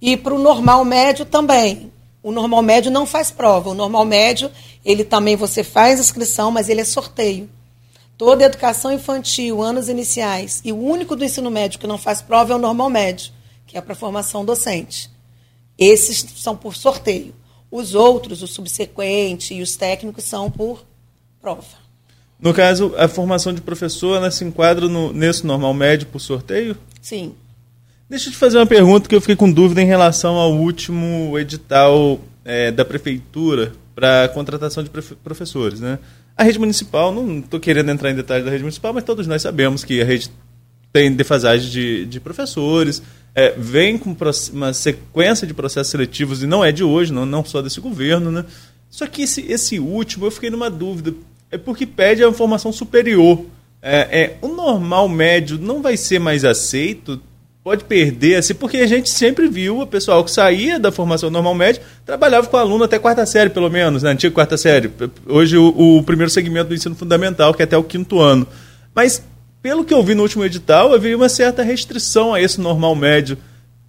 [0.00, 1.90] E para o normal médio também.
[2.22, 3.70] O normal médio não faz prova.
[3.70, 4.52] O normal médio,
[4.84, 7.50] ele também você faz inscrição, mas ele é sorteio.
[8.16, 12.52] Toda educação infantil, anos iniciais, e o único do ensino médio que não faz prova
[12.52, 13.32] é o normal médio,
[13.66, 15.10] que é para formação docente.
[15.76, 17.34] Esses são por sorteio.
[17.68, 20.84] Os outros, o subsequente e os técnicos, são por
[21.40, 21.89] prova.
[22.40, 26.76] No caso, a formação de professor ela se enquadra no, nesse normal médio por sorteio?
[27.00, 27.34] Sim.
[28.08, 31.38] Deixa eu te fazer uma pergunta que eu fiquei com dúvida em relação ao último
[31.38, 35.98] edital é, da prefeitura para contratação de professores, né?
[36.36, 39.42] A rede municipal, não estou querendo entrar em detalhes da rede municipal, mas todos nós
[39.42, 40.30] sabemos que a rede
[40.92, 43.02] tem defasagem de, de professores,
[43.34, 44.16] é, vem com
[44.52, 48.32] uma sequência de processos seletivos, e não é de hoje, não, não só desse governo,
[48.32, 48.44] né?
[48.88, 51.14] Só que esse, esse último, eu fiquei numa dúvida,
[51.50, 53.44] é porque pede a formação superior.
[53.82, 57.20] É, é, o normal médio não vai ser mais aceito
[57.62, 61.54] pode perder, assim, porque a gente sempre viu o pessoal que saía da formação normal
[61.54, 64.10] média trabalhava com aluno até quarta série, pelo menos, né?
[64.10, 64.90] Antiga quarta série.
[65.26, 68.46] Hoje o, o, primeiro segmento do ensino fundamental, que é até o quinto ano.
[68.94, 69.22] Mas,
[69.62, 73.36] pelo que eu vi no último edital, havia uma certa restrição a esse normal médio.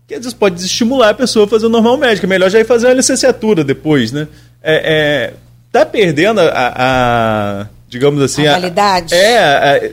[0.06, 2.60] Que às vezes pode desestimular a pessoa a fazer o normal médio, é melhor já
[2.60, 4.28] ir fazer uma licenciatura depois, né?
[4.62, 5.34] É, é
[5.72, 8.46] tá perdendo a, a digamos assim...
[8.48, 9.14] A validade.
[9.14, 9.92] A, é, a,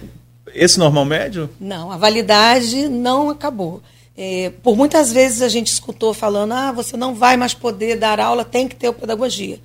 [0.54, 1.48] esse normal médio?
[1.60, 3.82] Não, a validade não acabou.
[4.16, 8.18] É, por muitas vezes a gente escutou falando, ah, você não vai mais poder dar
[8.18, 9.60] aula, tem que ter pedagogia.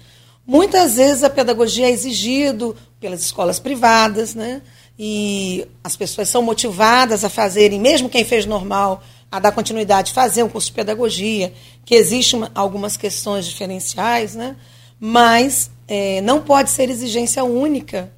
[0.46, 4.62] Muitas vezes a pedagogia é exigido pelas escolas privadas, né?
[5.00, 10.44] E as pessoas são motivadas a fazerem, mesmo quem fez normal, a dar continuidade, fazer
[10.44, 11.52] um curso de pedagogia,
[11.84, 14.56] que existem algumas questões diferenciais, né?
[15.00, 18.12] Mas é, não pode ser exigência única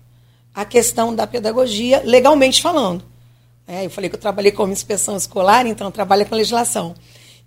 [0.54, 3.04] a questão da pedagogia, legalmente falando.
[3.68, 6.96] É, eu falei que eu trabalhei como inspeção escolar, então trabalho com legislação.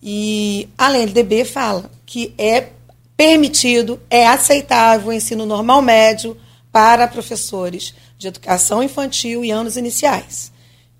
[0.02, 2.68] E a LDB fala que é
[3.16, 6.36] permitido, é aceitável o ensino normal médio
[6.70, 10.52] para professores de educação infantil e anos iniciais.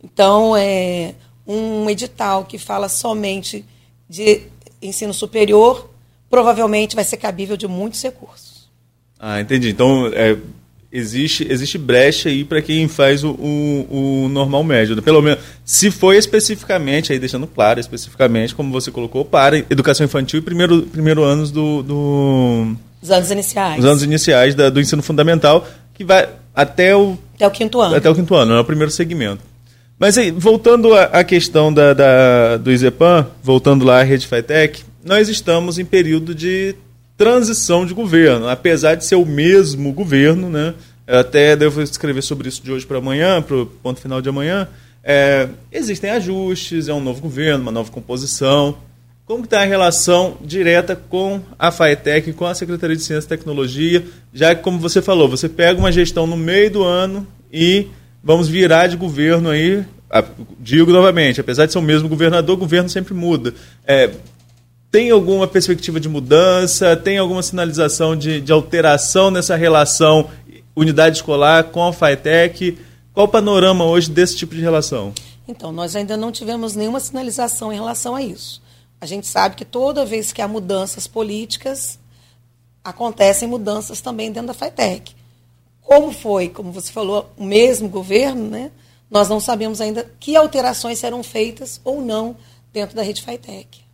[0.03, 1.15] Então, é
[1.47, 3.65] um edital que fala somente
[4.09, 4.43] de
[4.81, 5.91] ensino superior,
[6.31, 8.48] provavelmente vai ser cabível de muitos recursos.
[9.19, 9.71] Ah, entendi.
[9.71, 10.37] Então, é,
[10.93, 15.01] existe, existe brecha aí para quem faz o, o, o, normal médio.
[15.03, 20.39] Pelo menos, se foi especificamente, aí deixando claro, especificamente, como você colocou, para educação infantil
[20.39, 22.77] e primeiro, primeiro anos do, do.
[23.03, 23.79] Os anos iniciais.
[23.79, 27.19] Os anos iniciais da, do ensino fundamental, que vai até o.
[27.35, 27.95] Até o quinto ano.
[27.95, 29.43] Até o quinto ano, é o primeiro segmento.
[29.99, 35.29] Mas aí, voltando à questão da, da, do IZEPAN, voltando lá à Rede FITEC, nós
[35.29, 36.77] estamos em período de
[37.19, 40.73] transição de governo, apesar de ser o mesmo governo, né?
[41.05, 44.29] Eu até devo escrever sobre isso de hoje para amanhã, para o ponto final de
[44.29, 44.69] amanhã.
[45.03, 48.79] É, existem ajustes, é um novo governo, uma nova composição.
[49.27, 54.05] Como está a relação direta com a FAETEC, com a Secretaria de Ciência e Tecnologia,
[54.33, 57.89] já que, como você falou, você pega uma gestão no meio do ano e
[58.23, 59.85] vamos virar de governo aí,
[60.61, 63.55] digo novamente, apesar de ser o mesmo governador, o governo sempre muda.
[63.87, 64.11] É,
[64.91, 66.97] tem alguma perspectiva de mudança?
[66.97, 70.31] Tem alguma sinalização de, de alteração nessa relação
[70.75, 72.79] unidade escolar com a FATEC?
[73.13, 75.13] Qual o panorama hoje desse tipo de relação?
[75.47, 78.63] Então, nós ainda não tivemos nenhuma sinalização em relação a isso.
[79.01, 81.99] A gente sabe que toda vez que há mudanças políticas,
[82.83, 85.15] acontecem mudanças também dentro da FATEC.
[85.81, 88.71] Como foi, como você falou, o mesmo governo, né?
[89.11, 92.37] nós não sabemos ainda que alterações serão feitas ou não
[92.73, 93.88] dentro da rede FATEC.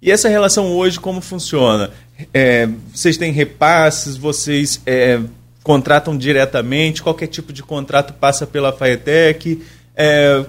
[0.00, 1.90] E essa relação hoje como funciona?
[2.32, 5.20] É, vocês têm repasses, vocês é,
[5.62, 9.60] contratam diretamente, qualquer tipo de contrato passa pela Faetec.
[9.96, 10.44] É,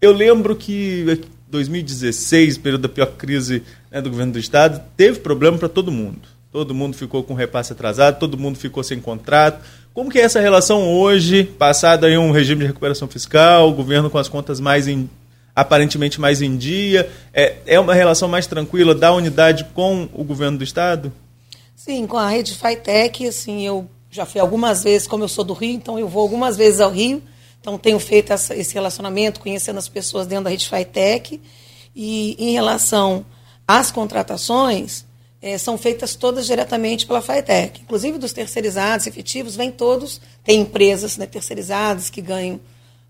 [0.00, 5.56] eu lembro que 2016, período da pior crise né, do governo do estado, teve problema
[5.56, 6.34] para todo mundo.
[6.50, 9.64] Todo mundo ficou com repasse atrasado, todo mundo ficou sem contrato.
[9.92, 14.10] Como que é essa relação hoje, passado aí um regime de recuperação fiscal, o governo
[14.10, 15.08] com as contas mais em
[15.54, 17.10] aparentemente mais em dia?
[17.32, 21.12] É, é uma relação mais tranquila da unidade com o governo do Estado?
[21.76, 25.52] Sim, com a rede FITEC, assim, eu já fui algumas vezes, como eu sou do
[25.52, 27.22] Rio, então eu vou algumas vezes ao Rio,
[27.60, 31.40] então tenho feito essa, esse relacionamento, conhecendo as pessoas dentro da rede FITEC,
[31.94, 33.24] e em relação
[33.66, 35.04] às contratações,
[35.42, 41.18] é, são feitas todas diretamente pela FITEC, inclusive dos terceirizados efetivos, vêm todos, tem empresas
[41.18, 42.58] né, terceirizadas que ganham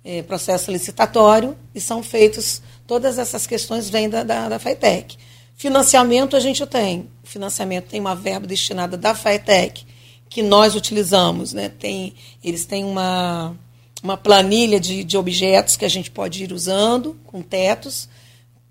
[0.04, 5.16] é, processo licitatório e são feitos, todas essas questões vêm da, da, da FATEC.
[5.56, 7.08] Financiamento a gente tem.
[7.22, 9.86] O financiamento tem uma verba destinada da FATEC,
[10.28, 11.52] que nós utilizamos.
[11.52, 11.68] Né?
[11.68, 13.56] Tem, eles têm uma,
[14.02, 18.08] uma planilha de, de objetos que a gente pode ir usando, com tetos,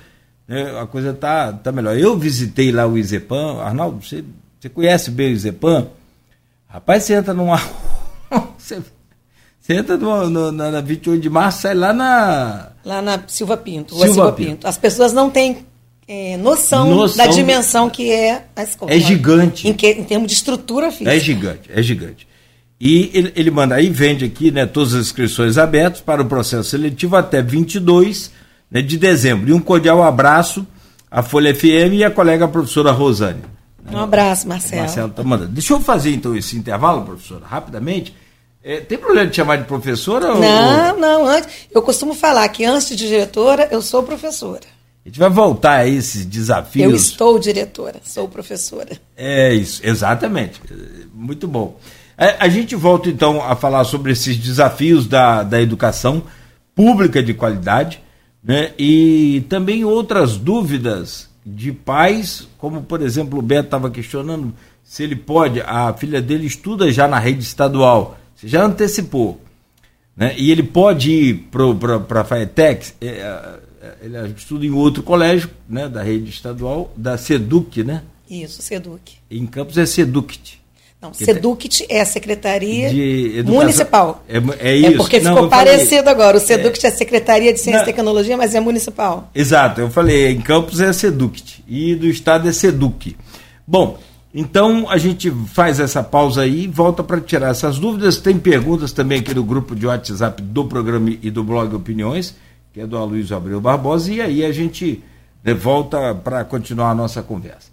[0.46, 1.96] né, a coisa está tá melhor.
[1.96, 4.22] Eu visitei lá o Izepan, Arnaldo, você
[4.64, 5.88] você conhece bem o Zepan?
[6.66, 7.60] Rapaz, você entra numa.
[8.56, 8.82] você,
[9.64, 12.68] você entra no, no, na 28 de março, sai lá na.
[12.84, 13.94] Lá na Silva Pinto.
[13.94, 14.50] Silva, Silva Pinto.
[14.50, 14.68] Pinto.
[14.68, 15.64] As pessoas não têm
[16.06, 18.92] é, noção, noção, da dimensão que é a escola.
[18.92, 19.66] É gigante.
[19.66, 21.14] Em, que, em termos de estrutura física.
[21.14, 22.28] É gigante, é gigante.
[22.78, 26.68] E ele, ele manda aí, vende aqui né, todas as inscrições abertas para o processo
[26.68, 28.32] seletivo até 22
[28.70, 29.48] né, de dezembro.
[29.48, 30.66] E um cordial abraço
[31.10, 33.40] à Folha FM e à colega professora Rosane.
[33.90, 34.82] Um abraço, Marcelo.
[34.82, 35.52] Marcelo tá mandando.
[35.52, 38.14] Deixa eu fazer então esse intervalo, professora, rapidamente.
[38.64, 40.34] É, tem problema de chamar de professora?
[40.34, 41.00] Não, ou...
[41.00, 41.26] não.
[41.26, 44.62] Antes, eu costumo falar que antes de diretora, eu sou professora.
[45.04, 46.90] A gente vai voltar a esses desafios.
[46.90, 48.96] Eu estou diretora, sou professora.
[49.14, 50.62] É isso, exatamente.
[51.12, 51.78] Muito bom.
[52.16, 56.22] É, a gente volta então a falar sobre esses desafios da, da educação
[56.74, 58.00] pública de qualidade
[58.42, 65.02] né, e também outras dúvidas de pais, como por exemplo o Beto estava questionando se
[65.02, 69.40] ele pode, a filha dele estuda já na rede estadual, você já antecipou,
[70.16, 70.34] né?
[70.36, 75.88] e ele pode ir para a FAETEC, é, é, ele estuda em outro colégio né,
[75.88, 78.02] da rede estadual, da SEDUC, né?
[78.28, 79.14] Isso, SEDUC.
[79.30, 80.62] Em Campos é SEDUCT.
[81.00, 82.90] Não, SEDUCT é a Secretaria
[83.44, 84.24] Municipal.
[84.26, 84.38] É,
[84.70, 84.86] é isso.
[84.86, 86.36] É porque ficou Não, parecido falei, agora.
[86.38, 89.30] O SEDUCT é, é Secretaria de Ciência Não, e Tecnologia, mas é municipal.
[89.34, 93.16] Exato, eu falei, em Campos é SEDUCT e do Estado é SEDUC.
[93.66, 93.98] Bom,
[94.34, 98.18] então a gente faz essa pausa aí e volta para tirar essas dúvidas.
[98.18, 102.34] Tem perguntas também aqui no grupo de WhatsApp do programa e do blog Opiniões,
[102.72, 105.00] que é do Aloysio Abreu Barbosa, e aí a gente
[105.44, 107.72] né, volta para continuar a nossa conversa.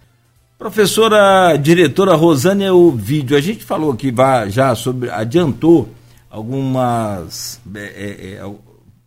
[0.59, 4.13] Professora diretora Rosânia Ovidio, a gente falou aqui
[4.49, 5.89] já sobre, adiantou
[6.29, 8.51] algumas é, é, é,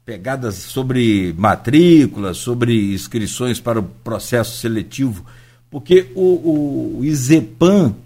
[0.04, 5.24] pegadas sobre matrículas, sobre inscrições para o processo seletivo,
[5.74, 7.96] porque o, o IZEPAM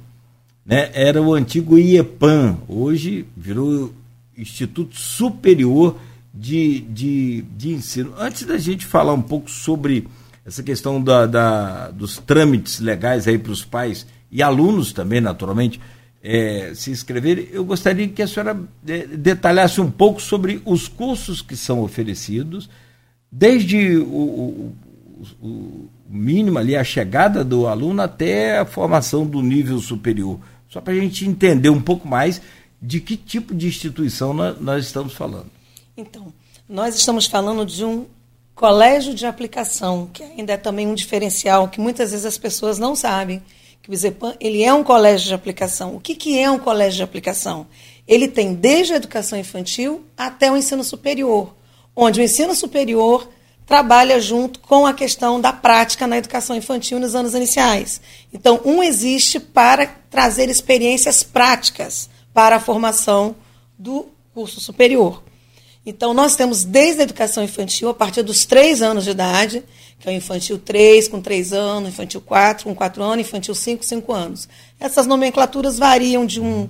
[0.64, 3.92] né, era o antigo IEPAM, hoje virou
[4.34, 5.98] Instituto Superior
[6.32, 8.14] de, de, de Ensino.
[8.16, 10.08] Antes da gente falar um pouco sobre
[10.46, 15.78] essa questão da, da dos trâmites legais aí para os pais e alunos também, naturalmente,
[16.22, 21.42] é, se inscreverem, eu gostaria que a senhora é, detalhasse um pouco sobre os cursos
[21.42, 22.70] que são oferecidos,
[23.30, 24.76] desde o, o,
[25.42, 30.94] o mínimo ali, a chegada do aluno até a formação do nível superior, só para
[30.94, 32.40] a gente entender um pouco mais
[32.80, 35.50] de que tipo de instituição nós, estamos falando.
[35.96, 36.32] Então,
[36.68, 38.06] nós estamos falando de um
[38.54, 42.94] colégio de aplicação, que ainda é também um diferencial que muitas vezes as pessoas não
[42.94, 43.42] sabem.
[43.82, 45.94] Que o ISEPAM, ele é um colégio de aplicação.
[45.94, 47.66] O que, que é um colégio de aplicação?
[48.06, 51.54] Ele tem desde a educação infantil até o ensino superior,
[51.94, 53.28] onde o ensino superior
[53.68, 58.00] trabalha junto com a questão da prática na educação infantil nos anos iniciais.
[58.32, 63.36] Então, um existe para trazer experiências práticas para a formação
[63.78, 65.22] do curso superior.
[65.84, 69.62] Então, nós temos desde a educação infantil, a partir dos três anos de idade,
[70.00, 73.82] que é o infantil 3 com 3 anos, infantil 4 com 4 anos, infantil 5
[73.82, 74.48] com 5 anos.
[74.80, 76.68] Essas nomenclaturas variam de, um,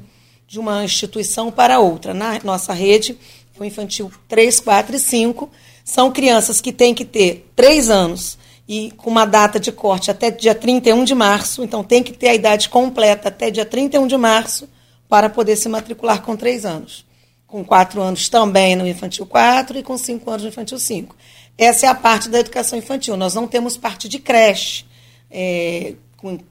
[0.49, 2.13] de uma instituição para outra.
[2.13, 3.17] Na nossa rede,
[3.59, 5.51] o infantil 3, 4 e 5
[5.89, 8.37] são crianças que têm que ter 3 anos
[8.69, 12.29] e com uma data de corte até dia 31 de março, então tem que ter
[12.29, 14.69] a idade completa até dia 31 de março
[15.09, 17.07] para poder se matricular com três anos.
[17.47, 21.17] Com quatro anos também no infantil 4 e com cinco anos no infantil 5.
[21.57, 23.17] Essa é a parte da educação infantil.
[23.17, 24.85] Nós não temos parte de creche,
[25.31, 25.95] é,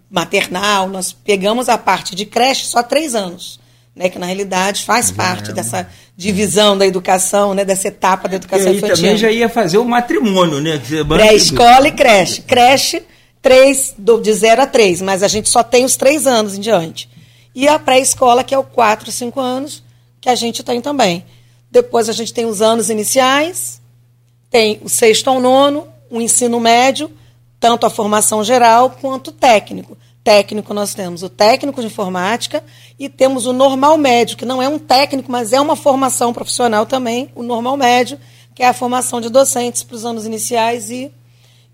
[0.10, 3.60] maternal, nós pegamos a parte de creche só três anos.
[3.98, 8.72] Né, que na realidade faz parte dessa divisão da educação, né, dessa etapa da educação
[8.72, 8.96] e infantil.
[8.96, 10.80] também já ia fazer o matrimônio, né?
[11.08, 12.44] Pré-escola e creche.
[12.44, 13.02] Creche,
[13.42, 16.62] três, do, de 0 a 3, mas a gente só tem os três anos em
[16.62, 17.10] diante.
[17.56, 19.82] E a pré-escola, que é o 4, 5 anos,
[20.22, 21.26] que a gente tem também.
[21.72, 23.82] Depois a gente tem os anos iniciais,
[24.52, 27.10] tem o sexto ao nono, o ensino médio,
[27.60, 29.98] tanto a formação geral quanto técnico.
[30.28, 32.62] Técnico nós temos o técnico de informática
[33.00, 36.86] e temos o normal médio, que não é um técnico, mas é uma formação profissional
[36.86, 38.20] também, o normal médio,
[38.54, 41.10] que é a formação de docentes para os anos iniciais e,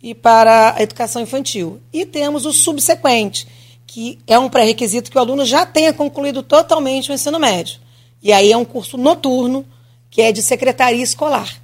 [0.04, 1.82] e para a educação infantil.
[1.92, 3.48] E temos o subsequente,
[3.88, 7.80] que é um pré-requisito que o aluno já tenha concluído totalmente o ensino médio.
[8.22, 9.66] E aí é um curso noturno,
[10.12, 11.60] que é de secretaria escolar.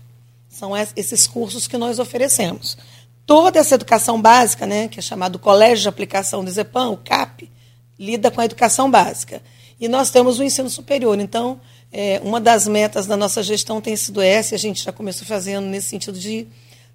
[0.49, 2.75] São esses cursos que nós oferecemos
[3.29, 7.47] toda essa educação básica, né, que é chamado Colégio de Aplicação do ZEPAM, o CAP,
[7.99, 9.39] lida com a educação básica.
[9.79, 11.19] E nós temos o ensino superior.
[11.19, 11.61] Então,
[11.91, 15.27] é, uma das metas da nossa gestão tem sido essa, e a gente já começou
[15.27, 16.47] fazendo nesse sentido de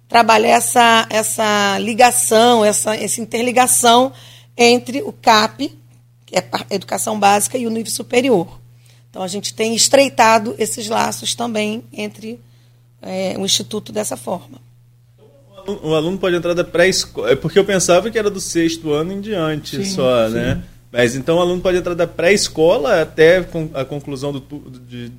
[0.09, 4.11] trabalhar essa, essa ligação, essa, essa interligação
[4.57, 5.73] entre o CAP,
[6.25, 8.59] que é a educação básica, e o nível superior.
[9.09, 12.41] Então, a gente tem estreitado esses laços também entre
[13.01, 14.64] é, o Instituto dessa forma
[15.83, 17.31] o aluno pode entrar da pré-escola.
[17.31, 20.35] É porque eu pensava que era do sexto ano em diante sim, só, sim.
[20.35, 20.63] né?
[20.91, 24.41] Mas então o aluno pode entrar da pré-escola até a conclusão do,
[24.87, 25.11] de,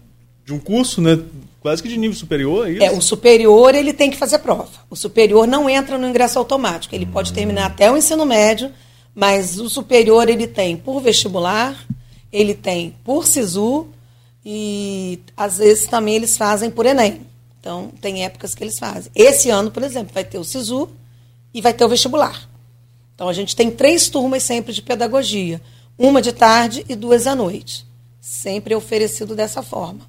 [0.44, 1.18] de um curso, né?
[1.60, 2.82] Quase que de nível superior, é isso?
[2.82, 4.70] É, o superior ele tem que fazer prova.
[4.88, 6.94] O superior não entra no ingresso automático.
[6.94, 8.70] Ele pode terminar até o ensino médio,
[9.14, 11.76] mas o superior ele tem por vestibular,
[12.32, 13.88] ele tem por SISU
[14.44, 17.25] e às vezes também eles fazem por Enem.
[17.66, 19.10] Então, tem épocas que eles fazem.
[19.12, 20.88] Esse ano, por exemplo, vai ter o SISU
[21.52, 22.48] e vai ter o vestibular.
[23.12, 25.60] Então, a gente tem três turmas sempre de pedagogia:
[25.98, 27.84] uma de tarde e duas à noite.
[28.20, 30.02] Sempre oferecido dessa forma.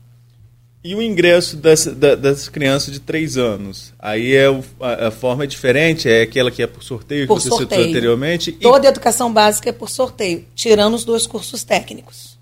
[0.84, 3.92] E o ingresso dessa, da, das crianças de três anos?
[3.98, 6.08] Aí é o, a, a, forma é diferente?
[6.08, 7.70] É aquela que é por sorteio, por que você sorteio.
[7.70, 8.52] citou anteriormente?
[8.52, 8.90] Toda e...
[8.90, 12.38] educação básica é por sorteio, tirando os dois cursos técnicos.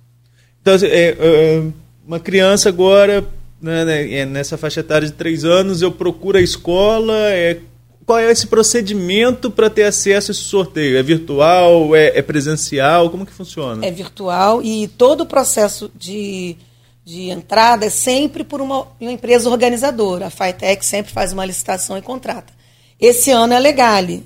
[0.61, 1.63] Então, é, é,
[2.05, 3.26] uma criança agora
[3.66, 7.59] né, né, é nessa faixa etária de três anos, eu procuro a escola, é,
[8.05, 10.97] qual é esse procedimento para ter acesso a esse sorteio?
[10.97, 13.84] É virtual, é, é, presencial, como que funciona?
[13.84, 16.55] É virtual e todo o processo de,
[17.03, 20.28] de entrada é sempre por uma, uma empresa organizadora.
[20.28, 22.53] A FITEC sempre faz uma licitação e contrata.
[23.01, 24.24] Esse ano é a Legale,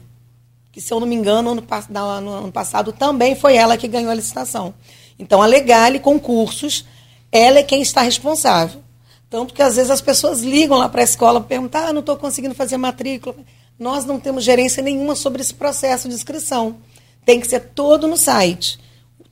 [0.73, 4.11] que se eu não me engano, ano, no ano passado também foi ela que ganhou
[4.11, 4.73] a licitação.
[5.17, 6.85] Então, a Legale, concursos,
[7.31, 8.81] ela é quem está responsável.
[9.29, 11.99] Tanto que às vezes as pessoas ligam lá para a escola para perguntar, ah, não
[11.99, 13.35] estou conseguindo fazer matrícula.
[13.77, 16.77] Nós não temos gerência nenhuma sobre esse processo de inscrição.
[17.23, 18.79] Tem que ser todo no site.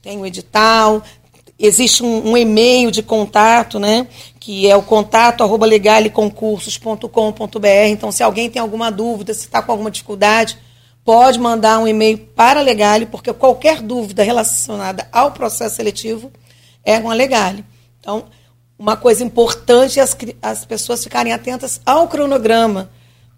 [0.00, 1.02] Tem o edital,
[1.58, 4.06] existe um, um e-mail de contato, né?
[4.38, 5.42] Que é o contato.
[7.90, 10.56] Então, se alguém tem alguma dúvida, se está com alguma dificuldade,
[11.04, 16.30] pode mandar um e-mail para a Legale, porque qualquer dúvida relacionada ao processo seletivo
[16.84, 17.64] é com a Legale.
[17.98, 18.26] Então,
[18.78, 22.90] uma coisa importante é as, as pessoas ficarem atentas ao cronograma.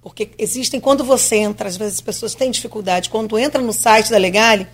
[0.02, 4.10] Porque existem, quando você entra, às vezes as pessoas têm dificuldade, quando entra no site
[4.10, 4.66] da Legale,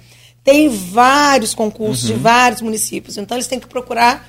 [0.43, 2.17] tem vários concursos uhum.
[2.17, 3.17] de vários municípios.
[3.17, 4.29] Então eles têm que procurar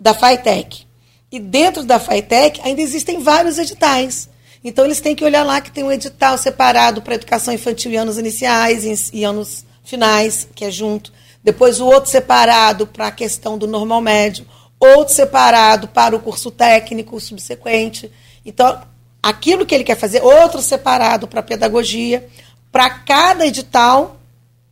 [0.00, 0.84] da FITEC.
[1.30, 4.28] E dentro da FITEC ainda existem vários editais.
[4.64, 7.96] Então eles têm que olhar lá que tem um edital separado para educação infantil e
[7.96, 11.12] anos iniciais e anos finais, que é junto.
[11.42, 14.46] Depois o outro separado para a questão do normal médio
[14.82, 18.10] outro separado para o curso técnico subsequente.
[18.44, 18.80] Então,
[19.22, 22.26] aquilo que ele quer fazer, outro separado para pedagogia.
[22.72, 24.16] Para cada edital,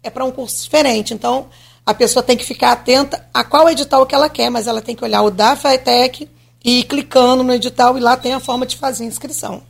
[0.02, 1.14] é para um curso diferente.
[1.14, 1.46] Então,
[1.86, 4.96] a pessoa tem que ficar atenta a qual edital que ela quer, mas ela tem
[4.96, 6.28] que olhar o da FATEC
[6.64, 9.62] e ir clicando no edital e lá tem a forma de fazer a inscrição.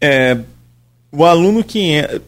[0.00, 0.38] É,
[1.12, 1.94] o aluno que.
[1.94, 2.20] É,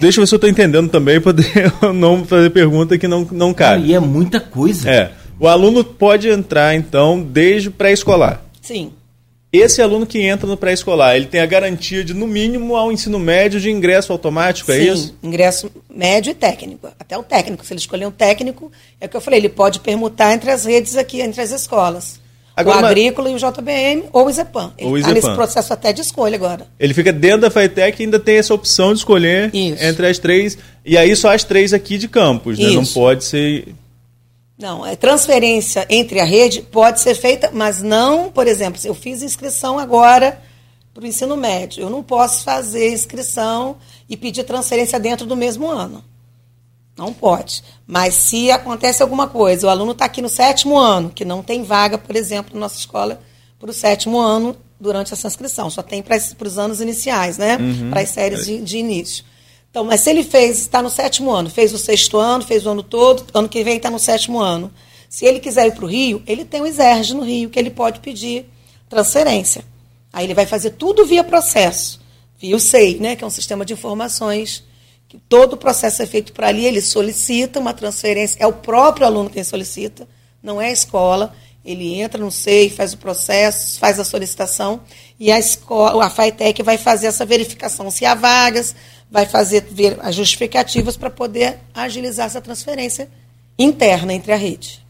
[0.00, 1.32] deixa eu ver se eu estou entendendo também, para
[1.92, 3.86] não fazer pergunta que não, não cabe.
[3.86, 4.90] E é muita coisa.
[4.90, 5.21] É.
[5.38, 8.42] O aluno pode entrar, então, desde pré-escolar.
[8.60, 8.92] Sim.
[9.52, 13.18] Esse aluno que entra no pré-escolar, ele tem a garantia de, no mínimo, ao ensino
[13.18, 15.18] médio de ingresso automático, é Sim, é isso?
[15.22, 16.88] ingresso médio e técnico.
[16.98, 19.80] Até o técnico, se ele escolher um técnico, é o que eu falei, ele pode
[19.80, 22.18] permutar entre as redes aqui, entre as escolas.
[22.56, 24.72] Agora, o agrícola e o JBM ou o IZEPAM.
[24.76, 26.66] Ele está nesse processo até de escolha agora.
[26.78, 29.82] Ele fica dentro da FATEC e ainda tem essa opção de escolher Isso.
[29.82, 30.58] entre as três.
[30.84, 32.70] E aí só as três aqui de campus, né?
[32.70, 33.68] Não pode ser
[34.62, 38.94] Não, é transferência entre a rede pode ser feita, mas não, por exemplo, se eu
[38.94, 40.40] fiz inscrição agora
[40.94, 43.76] para o ensino médio, eu não posso fazer inscrição
[44.08, 46.04] e pedir transferência dentro do mesmo ano.
[46.96, 47.64] Não pode.
[47.84, 51.64] Mas se acontece alguma coisa, o aluno está aqui no sétimo ano, que não tem
[51.64, 53.20] vaga, por exemplo, na nossa escola
[53.58, 57.56] para o sétimo ano durante essa inscrição, só tem para os anos iniciais, né?
[57.56, 57.90] Uhum.
[57.90, 59.24] Para as séries de, de, início.
[59.72, 62.68] Então, mas se ele fez, está no sétimo ano, fez o sexto ano, fez o
[62.68, 64.70] ano todo, ano que vem está no sétimo ano.
[65.08, 67.70] Se ele quiser ir para o Rio, ele tem o exerge no Rio, que ele
[67.70, 68.44] pode pedir
[68.86, 69.64] transferência.
[70.12, 71.98] Aí ele vai fazer tudo via processo,
[72.38, 73.16] via o SEI, né?
[73.16, 74.62] Que é um sistema de informações
[75.08, 79.06] que todo o processo é feito por ali, ele solicita uma transferência, é o próprio
[79.06, 80.06] aluno quem solicita,
[80.42, 81.34] não é a escola.
[81.64, 84.80] Ele entra no SEI, faz o processo, faz a solicitação
[85.18, 88.74] e a escola, a FATEC vai fazer essa verificação se há vagas,
[89.10, 93.08] vai fazer ver as justificativas para poder agilizar essa transferência
[93.58, 94.82] interna entre a rede.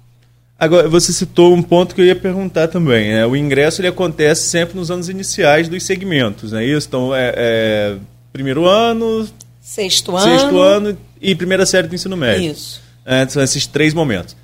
[0.58, 3.12] Agora, você citou um ponto que eu ia perguntar também.
[3.12, 3.26] Né?
[3.26, 6.86] O ingresso ele acontece sempre nos anos iniciais dos segmentos, não é isso?
[6.86, 7.96] Então, é, é
[8.32, 9.28] primeiro ano,
[9.62, 10.38] Sexto ano.
[10.38, 12.50] Sexto ano e primeira série do ensino médio.
[12.50, 12.82] Isso.
[13.06, 14.36] É, são esses três momentos.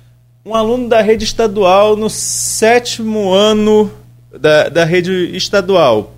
[0.49, 3.93] Um aluno da rede estadual no sétimo ano
[4.35, 6.15] da, da rede estadual,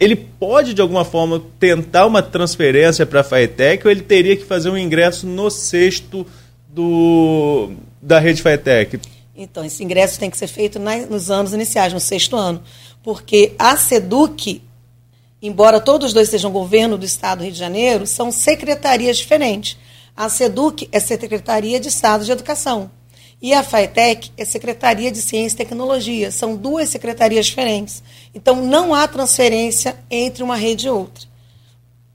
[0.00, 4.44] ele pode, de alguma forma, tentar uma transferência para a FAETEC ou ele teria que
[4.44, 6.26] fazer um ingresso no sexto
[6.68, 7.70] do,
[8.02, 8.98] da rede FAETEC?
[9.36, 12.60] Então, esse ingresso tem que ser feito nos anos iniciais, no sexto ano.
[13.04, 14.62] Porque a SEDUC
[15.40, 19.78] embora todos os dois sejam governo do Estado do Rio de Janeiro, são secretarias diferentes.
[20.16, 22.90] A SEDUC é Secretaria de Estado de Educação.
[23.40, 26.30] E a FAETEC é Secretaria de Ciência e Tecnologia.
[26.30, 28.02] São duas secretarias diferentes.
[28.34, 31.26] Então, não há transferência entre uma rede e outra.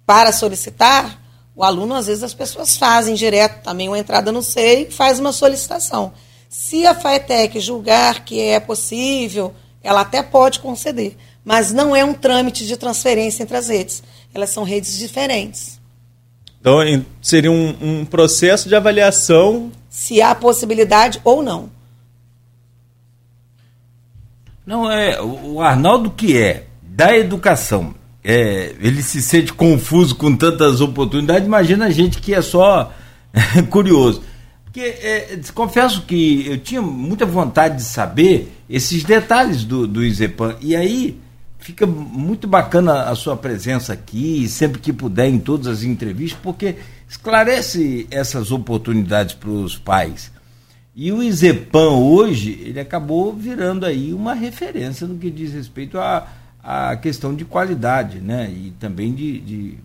[0.05, 1.19] Para solicitar,
[1.55, 5.19] o aluno, às vezes, as pessoas fazem direto também uma entrada no SEI e faz
[5.19, 6.13] uma solicitação.
[6.47, 12.15] Se a FAETEC julgar que é possível, ela até pode conceder mas não é um
[12.15, 14.01] trâmite de transferência entre as redes.
[14.33, 15.79] Elas são redes diferentes.
[16.65, 19.71] Então, seria um, um processo de avaliação.
[19.87, 21.69] Se há possibilidade ou não.
[24.65, 25.21] Não, é.
[25.21, 27.93] O Arnaldo, que é da educação,
[28.23, 32.91] é, ele se sente confuso com tantas oportunidades, imagina a gente que é só
[33.69, 34.23] curioso.
[34.63, 40.55] Porque é, confesso que eu tinha muita vontade de saber esses detalhes do, do Izepan.
[40.59, 41.19] E aí
[41.65, 46.75] Fica muito bacana a sua presença aqui, sempre que puder, em todas as entrevistas, porque
[47.09, 50.31] esclarece essas oportunidades para os pais.
[50.95, 56.27] E o Izepan hoje, ele acabou virando aí uma referência no que diz respeito à,
[56.63, 58.47] à questão de qualidade, né?
[58.47, 59.77] E também de, de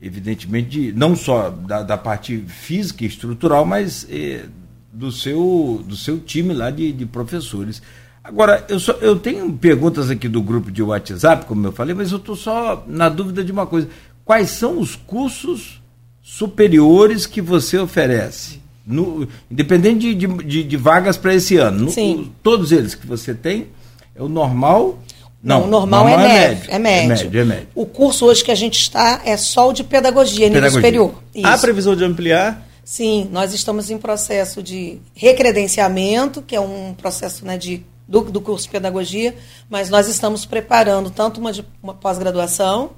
[0.00, 4.46] evidentemente, de, não só da, da, parte física e estrutural, mas eh,
[4.90, 7.82] do, seu, do seu time lá de, de professores.
[8.24, 12.12] Agora, eu, só, eu tenho perguntas aqui do grupo de WhatsApp, como eu falei, mas
[12.12, 13.88] eu estou só na dúvida de uma coisa.
[14.24, 15.82] Quais são os cursos
[16.22, 18.60] superiores que você oferece?
[18.86, 21.86] No, independente de, de, de vagas para esse ano.
[21.86, 22.32] No, Sim.
[22.42, 23.68] todos eles que você tem,
[24.14, 24.98] é o normal.
[25.42, 27.40] Não, o normal, normal é, é, médio, é, médio, é, médio.
[27.40, 27.68] é médio.
[27.74, 31.14] O curso hoje que a gente está é só o de pedagogia, nível superior.
[31.34, 31.46] Isso.
[31.46, 32.68] Há previsão de ampliar?
[32.84, 38.40] Sim, nós estamos em processo de recredenciamento, que é um processo né, de do, do
[38.40, 39.34] curso de pedagogia,
[39.68, 42.90] mas nós estamos preparando tanto uma, uma pós-graduação,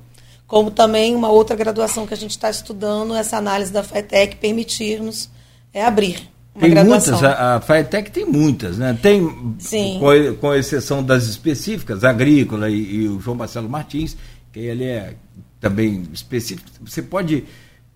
[0.46, 5.30] como também uma outra graduação que a gente está estudando, essa análise da FATEC permitir-nos
[5.72, 6.28] é, abrir.
[6.54, 7.14] Uma tem graduação.
[7.14, 8.96] muitas, a, a FATEC tem muitas, né?
[9.00, 9.98] Tem, Sim.
[9.98, 14.16] Com, com exceção das específicas, agrícola e, e o João Marcelo Martins,
[14.52, 15.14] que ele é
[15.60, 16.68] também específico.
[16.84, 17.44] Você pode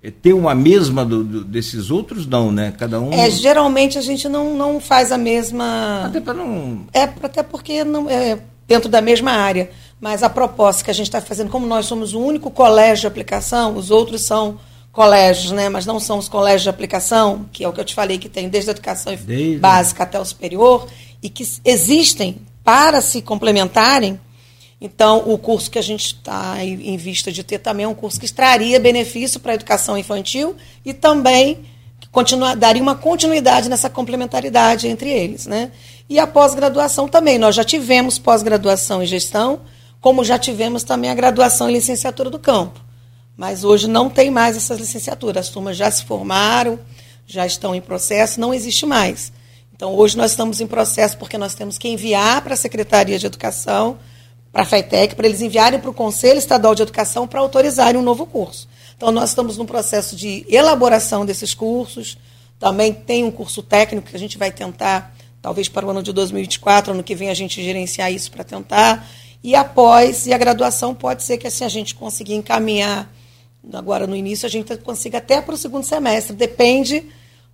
[0.03, 2.73] é ter uma mesma do, do, desses outros, não, né?
[2.79, 3.13] Cada um.
[3.13, 6.05] É, geralmente a gente não, não faz a mesma.
[6.07, 6.87] Até para não.
[6.93, 9.71] É, até porque não é dentro da mesma área.
[10.01, 13.07] Mas a proposta que a gente está fazendo, como nós somos o único colégio de
[13.09, 14.59] aplicação, os outros são
[14.93, 15.69] colégios, né?
[15.69, 18.29] Mas não são os colégios de aplicação, que é o que eu te falei, que
[18.29, 19.59] tem desde a educação desde...
[19.59, 20.87] básica até o superior,
[21.21, 24.21] e que existem para se complementarem
[24.81, 28.19] então, o curso que a gente está em vista de ter também é um curso
[28.19, 30.55] que extraria benefício para a educação infantil
[30.85, 31.65] e também
[32.13, 35.47] continua, daria uma continuidade nessa complementaridade entre eles.
[35.47, 35.73] Né?
[36.09, 37.39] E a pós-graduação também.
[37.39, 39.63] Nós já tivemos pós-graduação em gestão,
[40.01, 42.81] como já tivemos também a graduação em licenciatura do campo.
[43.37, 45.47] Mas hoje não tem mais essas licenciaturas.
[45.47, 46.79] As turmas já se formaram,
[47.27, 49.33] já estão em processo, não existe mais.
[49.75, 53.27] Então, hoje nós estamos em processo porque nós temos que enviar para a Secretaria de
[53.27, 53.99] Educação
[54.53, 58.05] para a FETEC, para eles enviarem para o Conselho Estadual de Educação para autorizarem um
[58.05, 58.69] novo curso.
[58.97, 62.19] Então, nós estamos num processo de elaboração desses cursos,
[62.59, 66.13] Também tem um curso técnico que a gente vai tentar, talvez para o ano de
[66.13, 69.09] 2024, ano que vem a gente gerenciar isso para tentar.
[69.45, 73.09] E após, e a graduação pode ser que assim a gente consiga encaminhar,
[73.73, 76.35] agora no início, a gente consiga até para o segundo semestre.
[76.35, 77.05] Depende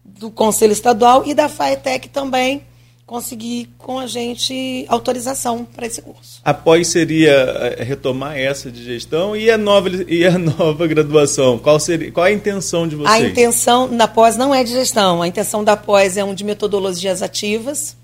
[0.02, 2.62] do Conselho Estadual e da FAETEC também
[3.06, 6.40] conseguir com a gente autorização para esse curso.
[6.42, 11.58] Após seria eh, retomar essa de gestão e a nova, e a nova graduação?
[11.58, 13.14] Qual, seria, qual a intenção de vocês?
[13.14, 16.44] A intenção da pós não é de gestão, a intenção da pós é um de
[16.44, 17.96] metodologias ativas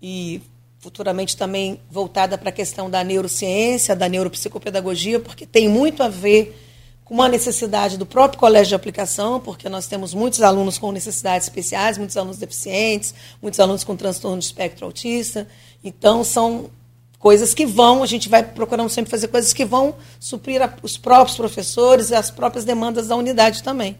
[0.00, 0.40] e
[0.78, 6.65] futuramente também voltada para a questão da neurociência, da neuropsicopedagogia, porque tem muito a ver
[7.06, 11.46] com uma necessidade do próprio colégio de aplicação, porque nós temos muitos alunos com necessidades
[11.46, 15.46] especiais, muitos alunos deficientes, muitos alunos com transtorno de espectro autista.
[15.84, 16.68] Então, são
[17.16, 20.98] coisas que vão, a gente vai procurando sempre fazer coisas que vão suprir a, os
[20.98, 23.96] próprios professores e as próprias demandas da unidade também.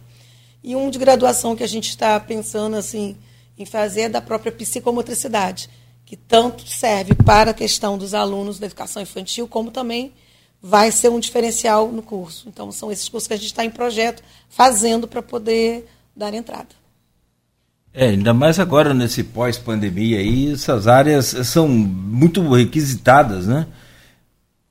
[0.60, 3.16] E um de graduação que a gente está pensando assim
[3.56, 5.70] em fazer é da própria psicomotricidade,
[6.04, 10.12] que tanto serve para a questão dos alunos da educação infantil, como também
[10.62, 12.48] vai ser um diferencial no curso.
[12.48, 16.68] Então, são esses cursos que a gente está em projeto fazendo para poder dar entrada.
[17.92, 23.66] É, ainda mais agora nesse pós-pandemia aí, essas áreas são muito requisitadas, né?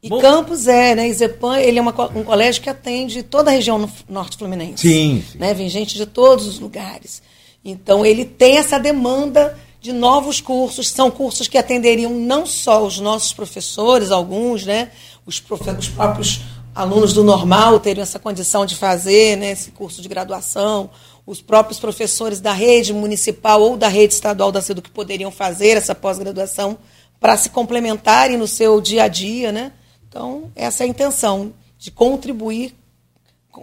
[0.05, 1.09] E Bom, Campos é, né?
[1.09, 4.87] Izepan, ele é uma, um colégio que atende toda a região norte fluminense.
[4.87, 5.39] Sim, sim.
[5.39, 5.51] Né?
[5.55, 7.23] Vem gente de todos os lugares.
[7.63, 10.89] Então, ele tem essa demanda de novos cursos.
[10.89, 14.91] São cursos que atenderiam não só os nossos professores, alguns, né?
[15.25, 15.43] Os,
[15.79, 16.41] os próprios
[16.73, 20.89] alunos do normal teriam essa condição de fazer né, esse curso de graduação,
[21.25, 25.95] os próprios professores da rede municipal ou da rede estadual da que poderiam fazer essa
[25.95, 26.77] pós-graduação
[27.19, 29.51] para se complementarem no seu dia a dia.
[29.51, 29.71] Né?
[30.07, 32.75] Então, essa é a intenção, de contribuir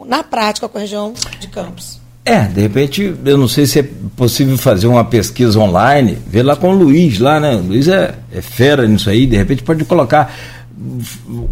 [0.07, 2.01] na prática com a região de Campos.
[2.25, 6.55] É, de repente, eu não sei se é possível fazer uma pesquisa online, ver lá
[6.55, 7.57] com o Luiz, lá, né?
[7.57, 10.33] O Luiz é, é fera nisso aí, de repente pode colocar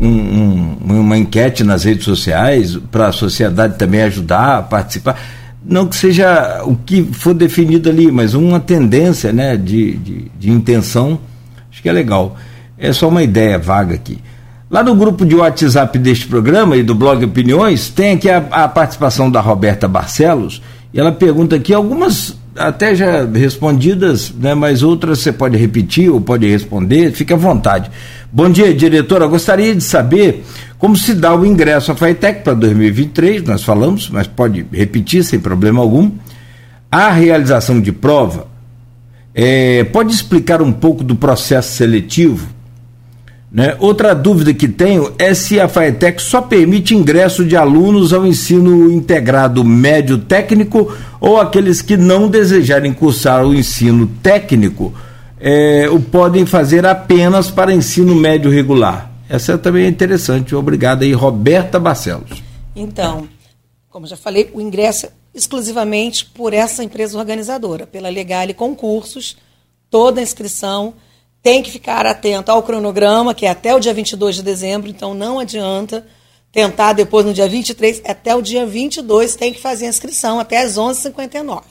[0.01, 5.21] um, um, uma enquete nas redes sociais para a sociedade também ajudar a participar.
[5.65, 10.51] Não que seja o que for definido ali, mas uma tendência né, de, de, de
[10.51, 11.19] intenção,
[11.71, 12.37] acho que é legal.
[12.79, 14.19] É só uma ideia vaga aqui.
[14.71, 18.69] Lá no grupo de WhatsApp deste programa e do blog Opiniões, tem aqui a, a
[18.69, 20.63] participação da Roberta Barcelos,
[20.95, 26.21] e ela pergunta aqui algumas até já respondidas, né, mas outras você pode repetir ou
[26.21, 27.91] pode responder, fique à vontade.
[28.33, 29.27] Bom dia, diretora.
[29.27, 30.45] Gostaria de saber
[30.79, 35.41] como se dá o ingresso à FAITEC para 2023, nós falamos, mas pode repetir sem
[35.41, 36.13] problema algum.
[36.89, 38.47] A realização de prova,
[39.35, 42.47] é, pode explicar um pouco do processo seletivo?
[43.51, 43.75] Né?
[43.81, 48.93] Outra dúvida que tenho é se a FAETEC só permite ingresso de alunos ao ensino
[48.93, 54.95] integrado médio técnico ou aqueles que não desejarem cursar o ensino técnico
[55.41, 59.11] é, o podem fazer apenas para ensino médio regular.
[59.29, 60.55] Essa também é interessante.
[60.55, 62.43] Obrigado aí, Roberta Barcelos.
[62.77, 63.29] Então,
[63.89, 69.37] como já falei, o ingresso é exclusivamente por essa empresa organizadora, pela Legale Concursos,
[69.89, 70.95] toda a inscrição
[71.43, 75.15] tem que ficar atento ao cronograma, que é até o dia 22 de dezembro, então
[75.15, 76.07] não adianta
[76.53, 80.61] tentar depois no dia 23, até o dia 22 tem que fazer a inscrição, até
[80.63, 81.63] às 11h59.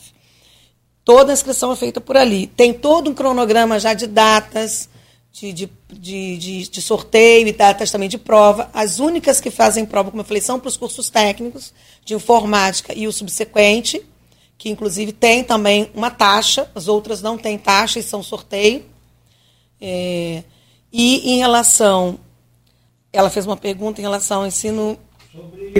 [1.09, 2.45] Toda a inscrição é feita por ali.
[2.45, 4.87] Tem todo um cronograma já de datas,
[5.31, 8.69] de, de, de, de, sorteio e datas também de prova.
[8.71, 11.73] As únicas que fazem prova, como eu falei, são para os cursos técnicos
[12.05, 14.05] de informática e o subsequente,
[14.55, 18.85] que inclusive tem também uma taxa, as outras não têm taxa e são sorteio.
[19.81, 20.43] É,
[20.93, 22.19] e em relação.
[23.11, 24.95] Ela fez uma pergunta em relação ao ensino.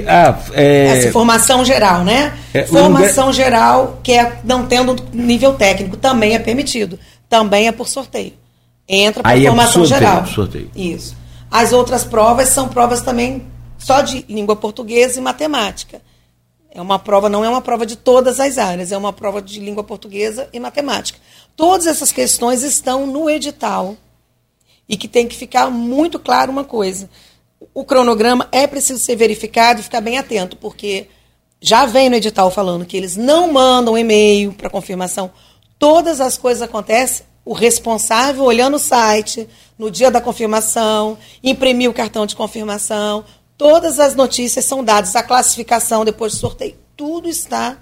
[0.07, 2.37] Ah, é, Essa formação geral, né?
[2.53, 6.99] É, formação geral, que é não tendo nível técnico, também é permitido.
[7.27, 8.33] Também é por sorteio.
[8.87, 10.25] Entra para formação é sorteio, geral.
[10.27, 10.71] Sorteio.
[10.75, 11.15] Isso.
[11.49, 13.47] As outras provas são provas também
[13.77, 16.01] só de língua portuguesa e matemática.
[16.71, 19.59] É uma prova, não é uma prova de todas as áreas, é uma prova de
[19.59, 21.17] língua portuguesa e matemática.
[21.55, 23.97] Todas essas questões estão no edital.
[24.87, 27.09] E que tem que ficar muito claro uma coisa:
[27.73, 31.07] o cronograma é preciso ser verificado e ficar bem atento, porque
[31.61, 35.31] já vem no edital falando que eles não mandam e-mail para confirmação.
[35.77, 39.47] Todas as coisas acontecem, o responsável olhando o site
[39.77, 43.23] no dia da confirmação, imprimir o cartão de confirmação,
[43.57, 47.77] todas as notícias são dadas, a classificação depois do sorteio, tudo está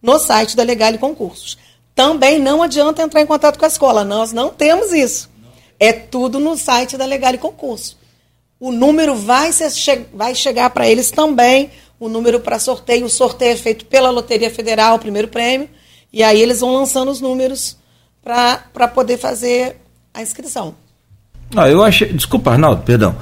[0.00, 1.56] no site da Legal e Concursos
[1.98, 4.04] também não adianta entrar em contato com a escola.
[4.04, 5.28] Nós não temos isso.
[5.80, 7.97] É tudo no site da Legal e Concurso.
[8.60, 9.70] O número vai, ser,
[10.12, 13.06] vai chegar para eles também, o número para sorteio.
[13.06, 15.68] O sorteio é feito pela Loteria Federal, o primeiro prêmio,
[16.12, 17.76] E aí eles vão lançando os números
[18.22, 19.76] para poder fazer
[20.12, 20.74] a inscrição.
[21.54, 22.12] Ah, eu achei.
[22.12, 23.14] Desculpa, Arnaldo, perdão.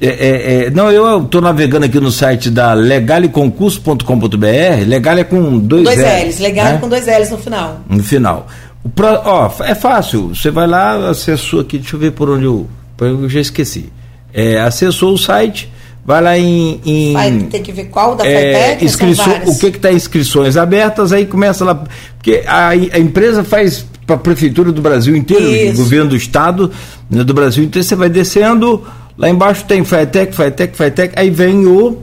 [0.00, 4.86] É, é, é, não, eu estou navegando aqui no site da legaleconcurso.com.br.
[4.86, 6.24] Legal é com dois, dois L's.
[6.24, 6.38] L's.
[6.38, 6.78] Legal né?
[6.78, 7.80] com dois L's no final.
[7.88, 8.46] No final.
[8.94, 10.28] Pro, ó, é fácil.
[10.28, 12.68] Você vai lá, acessou aqui, deixa eu ver por onde eu.
[13.00, 13.92] Eu já esqueci.
[14.32, 15.72] É, acessou o site,
[16.04, 16.80] vai lá em.
[16.84, 21.26] em vai ter que ver qual da é, inscrições, O que está inscrições abertas, aí
[21.26, 21.84] começa lá.
[22.16, 26.72] Porque a, a empresa faz para a prefeitura do Brasil inteiro, o governo do estado
[27.10, 28.86] né, do Brasil inteiro, você vai descendo,
[29.18, 31.98] lá embaixo tem FATEC, FATEC, FATEC, aí vem o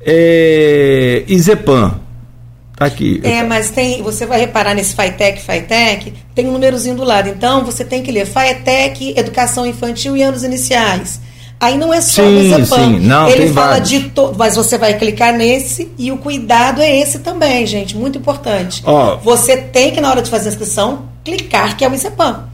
[0.00, 2.00] é, Izepan.
[2.76, 3.20] Tá aqui.
[3.22, 7.28] É, mas tem, você vai reparar nesse FATEC, FATEC, tem um númerozinho do lado.
[7.28, 11.20] Então você tem que ler FATEC, Educação Infantil e Anos Iniciais.
[11.60, 13.88] Aí não é só sim, o Sim, não, Ele fala vários.
[13.88, 18.18] de todo, mas você vai clicar nesse e o cuidado é esse também, gente, muito
[18.18, 18.82] importante.
[18.86, 19.16] Oh.
[19.18, 22.48] Você tem que na hora de fazer a inscrição clicar que é o ICEPAM.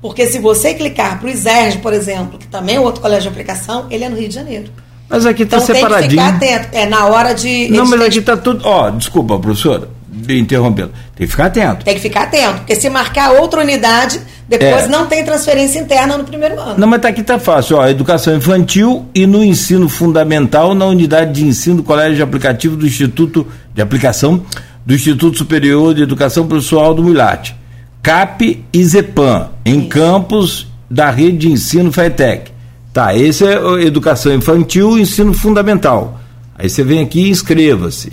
[0.00, 3.28] Porque se você clicar para o ISERG, por exemplo, que também é outro colégio de
[3.28, 4.70] aplicação, ele é no Rio de Janeiro.
[5.08, 6.22] Mas aqui está então, separadinho.
[6.22, 6.68] Tem que ficar atento.
[6.72, 7.68] É na hora de.
[7.70, 8.66] Não, mas aqui está tudo.
[8.66, 9.88] Ó, oh, desculpa, professora,
[10.30, 10.92] interrompendo.
[11.16, 11.84] Tem que ficar atento.
[11.84, 14.88] Tem que ficar atento, porque se marcar outra unidade, depois é.
[14.88, 16.74] não tem transferência interna no primeiro ano.
[16.78, 21.32] Não, mas tá aqui tá fácil, ó, educação infantil e no ensino fundamental na unidade
[21.32, 24.42] de ensino do Colégio de Aplicativo do Instituto de Aplicação
[24.84, 27.56] do Instituto Superior de Educação Pessoal do Mulate.
[28.02, 29.88] CAP e ZEPAM, em Isso.
[29.88, 32.52] campos da rede de ensino FETEC.
[32.92, 36.20] Tá, esse é educação infantil e ensino fundamental.
[36.56, 38.12] Aí você vem aqui e inscreva-se.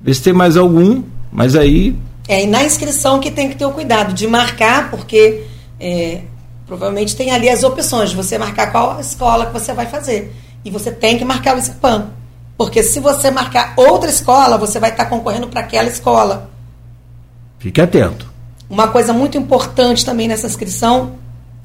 [0.00, 1.96] Vê se tem mais algum, mas aí.
[2.26, 5.44] É, e na inscrição que tem que ter o cuidado de marcar, porque
[5.80, 6.22] é,
[6.66, 10.34] provavelmente tem ali as opções de você marcar qual escola que você vai fazer.
[10.64, 12.10] E você tem que marcar o ICPAM.
[12.56, 16.50] Porque se você marcar outra escola, você vai estar concorrendo para aquela escola.
[17.58, 18.30] Fique atento.
[18.68, 21.14] Uma coisa muito importante também nessa inscrição,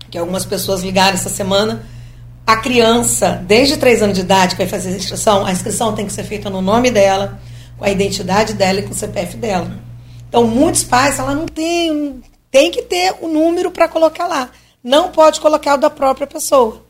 [0.10, 1.84] que algumas pessoas ligaram essa semana,
[2.46, 6.06] a criança, desde 3 anos de idade, que vai fazer a inscrição, a inscrição tem
[6.06, 7.40] que ser feita no nome dela,
[7.84, 9.70] com a identidade dela e com o CPF dela.
[10.30, 14.52] Então, muitos pais, ela não tem, tem que ter o número para colocar lá.
[14.82, 16.82] Não pode colocar o da própria pessoa.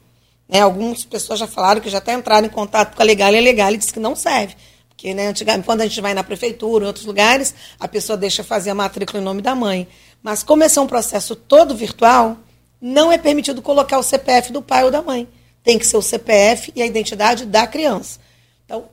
[0.47, 0.61] Né?
[0.61, 3.41] Algumas pessoas já falaram que já até entraram em contato com a Legal e a
[3.41, 4.55] Legal e disse que não serve.
[4.87, 8.43] Porque né, antigamente, quando a gente vai na prefeitura, em outros lugares, a pessoa deixa
[8.43, 9.87] fazer a matrícula em nome da mãe.
[10.21, 12.37] Mas como esse é um processo todo virtual,
[12.79, 15.27] não é permitido colocar o CPF do pai ou da mãe.
[15.63, 18.19] Tem que ser o CPF e a identidade da criança.
[18.63, 18.85] Então,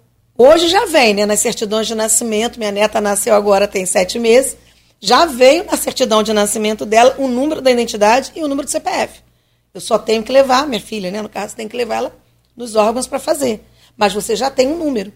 [0.43, 4.57] hoje já vem, né, nas certidões de nascimento, minha neta nasceu agora, tem sete meses,
[5.01, 8.71] já veio na certidão de nascimento dela o número da identidade e o número do
[8.71, 9.21] CPF.
[9.73, 12.17] Eu só tenho que levar, minha filha, né, no caso, tem que levar ela
[12.57, 13.65] nos órgãos para fazer.
[13.97, 15.13] Mas você já tem um número.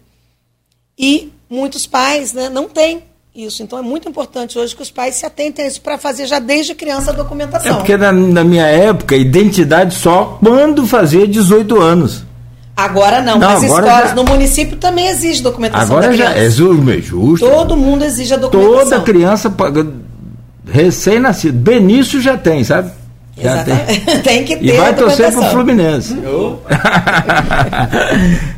[0.97, 3.03] E muitos pais né, não têm
[3.35, 3.61] isso.
[3.61, 6.39] Então é muito importante hoje que os pais se atentem a isso para fazer já
[6.39, 7.73] desde criança a documentação.
[7.73, 12.23] É porque na, na, minha época, identidade só quando fazia 18 anos.
[12.75, 14.15] Agora não, não mas agora escolas já...
[14.15, 15.97] no município também exige documentação.
[15.97, 17.47] Agora já é justo.
[17.47, 18.89] Todo mundo exige a documentação.
[18.89, 19.53] Toda criança
[20.69, 21.57] recém-nascido.
[21.57, 22.91] Benício já tem, sabe?
[23.37, 24.05] Já Exatamente.
[24.05, 24.19] tem.
[24.21, 24.65] tem que ter.
[24.65, 26.17] E vai torcer pro Fluminense.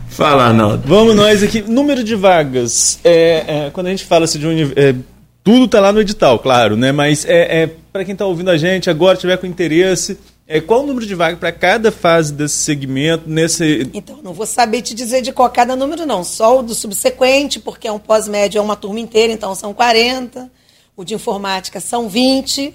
[0.10, 0.82] Fala, Arnaldo.
[0.86, 1.62] Vamos nós aqui.
[1.62, 3.00] Número de vagas.
[3.04, 4.72] É, é, quando a gente fala assim de um.
[4.76, 4.96] É,
[5.44, 6.92] tudo está lá no edital, claro, né?
[6.92, 10.18] Mas é, é para quem está ouvindo a gente agora, tiver com interesse,
[10.48, 13.30] é, qual o número de vagas para cada fase desse segmento?
[13.30, 13.90] Nesse...
[13.94, 16.24] Então, não vou saber te dizer de qual cada número, não.
[16.24, 20.50] Só o do subsequente, porque é um pós-médio, é uma turma inteira, então são 40.
[20.96, 22.74] O de informática são 20.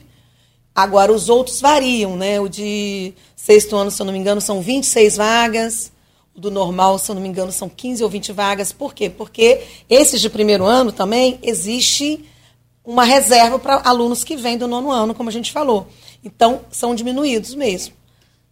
[0.75, 2.39] Agora, os outros variam, né?
[2.39, 5.93] O de sexto ano, se eu não me engano, são 26 vagas
[6.37, 8.71] do normal, se eu não me engano, são 15 ou 20 vagas.
[8.71, 9.09] Por quê?
[9.09, 12.25] Porque esses de primeiro ano também existe
[12.85, 15.87] uma reserva para alunos que vêm do nono ano, como a gente falou.
[16.25, 17.95] Então, são diminuídos mesmo.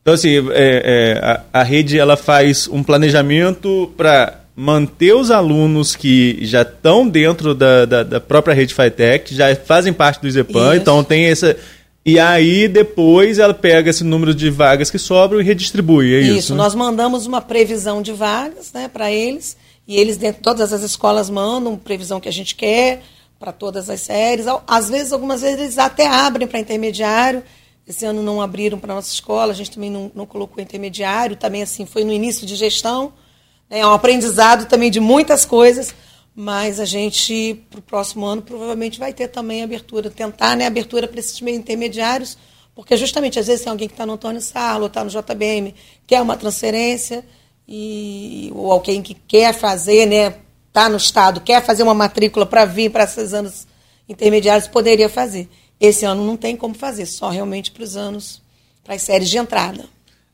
[0.02, 5.94] Então, assim, é, é, a, a, rede ela faz um planejamento para manter os alunos
[5.94, 10.76] que já estão dentro da, da, da própria rede FITEC, já fazem parte do IZEPAN,
[10.76, 11.56] então tem essa
[12.04, 16.38] e aí depois ela pega esse número de vagas que sobram e redistribui, é isso?
[16.38, 19.56] Isso, nós mandamos uma previsão de vagas né, para eles,
[19.86, 23.02] e eles, dentro todas as escolas, mandam previsão que a gente quer
[23.38, 24.46] para todas as séries.
[24.66, 27.42] Às vezes, algumas vezes, eles até abrem para intermediário.
[27.90, 31.36] Esse ano não abriram para a nossa escola, a gente também não, não colocou intermediário,
[31.36, 33.12] também assim, foi no início de gestão.
[33.68, 35.94] Né, é um aprendizado também de muitas coisas
[36.34, 41.08] mas a gente, para o próximo ano, provavelmente vai ter também abertura, tentar né, abertura
[41.08, 42.38] para esses meios intermediários,
[42.74, 45.74] porque justamente às vezes tem alguém que está no Antônio Sarlo, está no JBM,
[46.06, 47.24] quer uma transferência,
[47.68, 50.36] e, ou alguém que quer fazer, né,
[50.68, 53.66] está no Estado, quer fazer uma matrícula para vir para esses anos
[54.08, 55.48] intermediários poderia fazer.
[55.80, 58.42] Esse ano não tem como fazer, só realmente para os anos,
[58.84, 59.84] para as séries de entrada.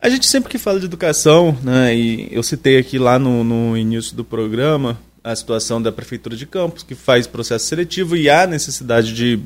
[0.01, 3.77] A gente sempre que fala de educação, né, e eu citei aqui lá no, no
[3.77, 8.47] início do programa a situação da Prefeitura de Campos, que faz processo seletivo e há
[8.47, 9.41] necessidade de.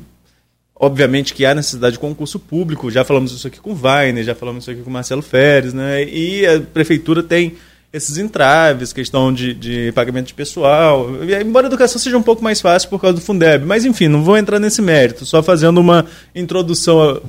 [0.75, 4.33] Obviamente que há necessidade de concurso público, já falamos isso aqui com o Weiner, já
[4.33, 6.03] falamos isso aqui com o Marcelo Feres, né?
[6.03, 7.55] E a Prefeitura tem
[7.93, 11.09] esses entraves, questão de, de pagamento de pessoal.
[11.41, 14.23] Embora a educação seja um pouco mais fácil por causa do Fundeb, mas enfim, não
[14.23, 17.21] vou entrar nesse mérito, só fazendo uma introdução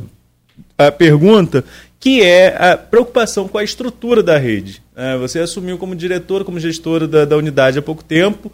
[0.79, 1.65] à, à pergunta,
[1.99, 4.83] que é a preocupação com a estrutura da rede.
[4.95, 8.53] É, você assumiu como diretora, como gestora da, da unidade há pouco tempo.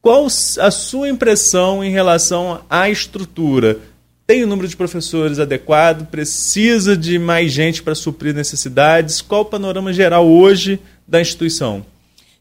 [0.00, 3.78] Qual a sua impressão em relação à estrutura?
[4.26, 6.06] Tem o número de professores adequado?
[6.06, 9.20] Precisa de mais gente para suprir necessidades?
[9.20, 11.84] Qual o panorama geral hoje da instituição?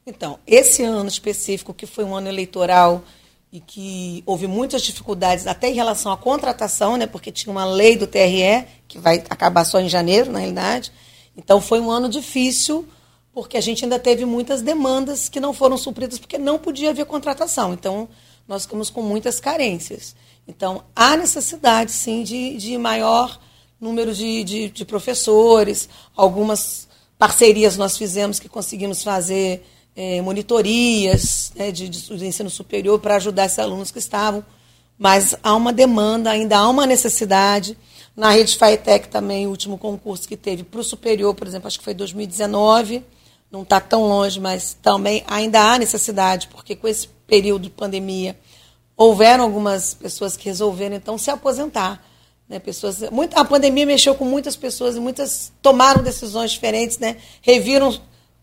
[0.05, 3.03] Então, esse ano específico, que foi um ano eleitoral
[3.51, 7.95] e que houve muitas dificuldades até em relação à contratação, né, porque tinha uma lei
[7.95, 10.91] do TRE, que vai acabar só em janeiro, na realidade.
[11.35, 12.87] Então, foi um ano difícil,
[13.33, 17.05] porque a gente ainda teve muitas demandas que não foram supridas, porque não podia haver
[17.05, 17.73] contratação.
[17.73, 18.07] Então,
[18.47, 20.15] nós ficamos com muitas carências.
[20.47, 23.39] Então, há necessidade, sim, de, de maior
[23.81, 26.84] número de, de, de professores, algumas
[27.25, 29.65] parcerias nós fizemos que conseguimos fazer
[29.95, 34.45] é, monitorias né, de, de, ensino superior para ajudar esses alunos que estavam.
[34.95, 37.75] Mas há uma demanda, ainda há uma necessidade.
[38.15, 41.79] Na rede FAETEC também, o último concurso que teve para o superior, por exemplo, acho
[41.79, 43.03] que foi 2019,
[43.51, 48.37] não está tão longe, mas também ainda há necessidade, porque com esse período de pandemia
[48.95, 52.05] houveram algumas pessoas que resolveram então se aposentar.
[52.47, 52.99] Né, pessoas,
[53.33, 57.99] a pandemia mexeu com muitas pessoas e muitas tomaram decisões diferentes, né, reviram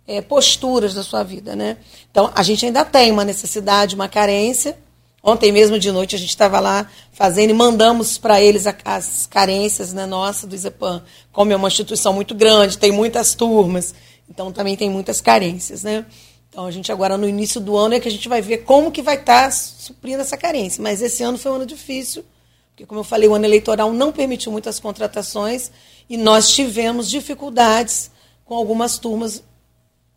[0.06, 1.54] é, posturas da sua vida.
[1.54, 1.76] Né?
[2.10, 4.76] Então, a gente ainda tem uma necessidade, uma carência.
[5.22, 9.26] Ontem mesmo de noite a gente estava lá fazendo e mandamos para eles a, as
[9.28, 11.02] carências né, nossa do ISEPAM.
[11.30, 13.94] Como é uma instituição muito grande, tem muitas turmas,
[14.28, 15.84] então também tem muitas carências.
[15.84, 16.04] Né?
[16.50, 18.90] Então, a gente agora, no início do ano, é que a gente vai ver como
[18.90, 20.82] que vai estar tá suprindo essa carência.
[20.82, 22.24] Mas esse ano foi um ano difícil,
[22.72, 25.70] porque, como eu falei, o ano eleitoral não permitiu muitas contratações
[26.08, 28.10] e nós tivemos dificuldades
[28.44, 29.44] com algumas turmas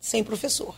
[0.00, 0.74] sem professor.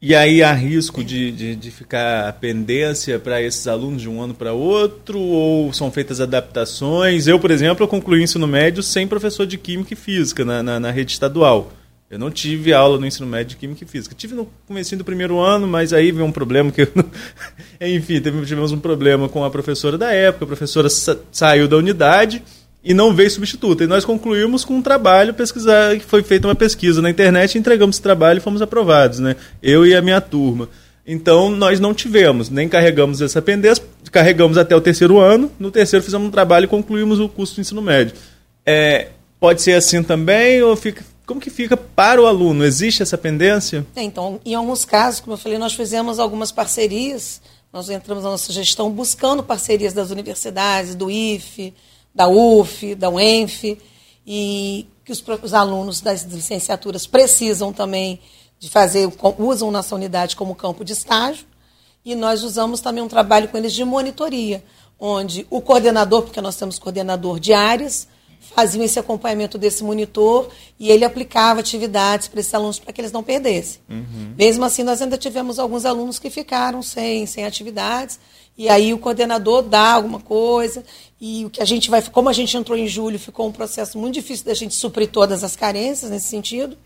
[0.00, 4.34] E aí há risco de, de, de ficar pendência para esses alunos de um ano
[4.34, 7.26] para outro, ou são feitas adaptações?
[7.26, 10.62] Eu, por exemplo, eu concluí o ensino médio sem professor de Química e Física na,
[10.62, 11.72] na, na rede estadual.
[12.10, 14.14] Eu não tive aula no ensino médio de Química e Física.
[14.14, 16.86] Tive no começo do primeiro ano, mas aí veio um problema que...
[16.94, 17.04] Não...
[17.80, 22.42] Enfim, tivemos um problema com a professora da época, a professora sa saiu da unidade
[22.84, 23.82] e não veio substituto.
[23.82, 27.96] E nós concluímos com um trabalho pesquisar, que foi feita uma pesquisa na internet, entregamos
[27.96, 29.34] esse trabalho e fomos aprovados, né?
[29.62, 30.68] Eu e a minha turma.
[31.06, 36.04] Então nós não tivemos, nem carregamos essa pendência, carregamos até o terceiro ano, no terceiro
[36.04, 38.14] fizemos um trabalho e concluímos o curso de ensino médio.
[38.64, 42.64] É, pode ser assim também, ou fica, como que fica para o aluno?
[42.64, 43.86] Existe essa pendência?
[43.96, 47.40] É, então, em alguns casos, como eu falei, nós fizemos algumas parcerias,
[47.72, 51.74] nós entramos na nossa gestão buscando parcerias das universidades, do IFE,
[52.14, 53.78] da UF, da UENF,
[54.26, 58.20] e que os, os alunos das licenciaturas precisam também
[58.58, 61.46] de fazer, usam nossa unidade como campo de estágio,
[62.04, 64.62] e nós usamos também um trabalho com eles de monitoria,
[65.00, 68.06] onde o coordenador, porque nós temos coordenador de áreas,
[68.54, 73.12] faziam esse acompanhamento desse monitor e ele aplicava atividades para esses alunos para que eles
[73.12, 73.80] não perdessem.
[73.88, 74.34] Uhum.
[74.36, 78.18] Mesmo assim, nós ainda tivemos alguns alunos que ficaram sem, sem atividades,
[78.56, 80.84] e aí o coordenador dá alguma coisa,
[81.20, 83.98] e o que a gente vai, como a gente entrou em julho, ficou um processo
[83.98, 86.76] muito difícil da gente suprir todas as carências nesse sentido.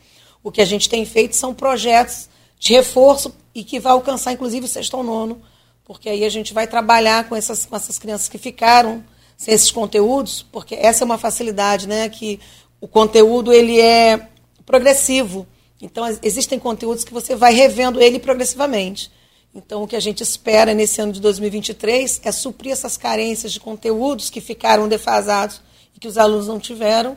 [0.43, 2.29] O que a gente tem feito são projetos
[2.59, 5.43] de reforço e que vai alcançar inclusive o sexto ao nono,
[5.85, 9.05] porque aí a gente vai trabalhar com essas, com essas crianças que ficaram
[9.39, 12.41] sem esses conteúdos, porque essa é uma facilidade, né, que
[12.81, 14.29] o conteúdo ele é
[14.67, 15.47] progressivo.
[15.81, 19.11] Então existem conteúdos que você vai revendo ele progressivamente.
[19.55, 23.59] Então, o que a gente espera nesse ano de 2023 é suprir essas carências de
[23.59, 25.63] conteúdos que ficaram defasados
[25.97, 27.17] e que os alunos não tiveram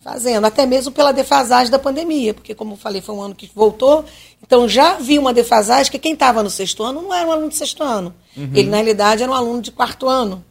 [0.00, 3.50] fazendo, até mesmo pela defasagem da pandemia, porque, como eu falei, foi um ano que
[3.54, 4.04] voltou,
[4.42, 7.48] então já havia uma defasagem que quem estava no sexto ano não era um aluno
[7.48, 8.14] de sexto ano.
[8.36, 8.50] Uhum.
[8.54, 10.44] Ele, na realidade, era um aluno de quarto ano,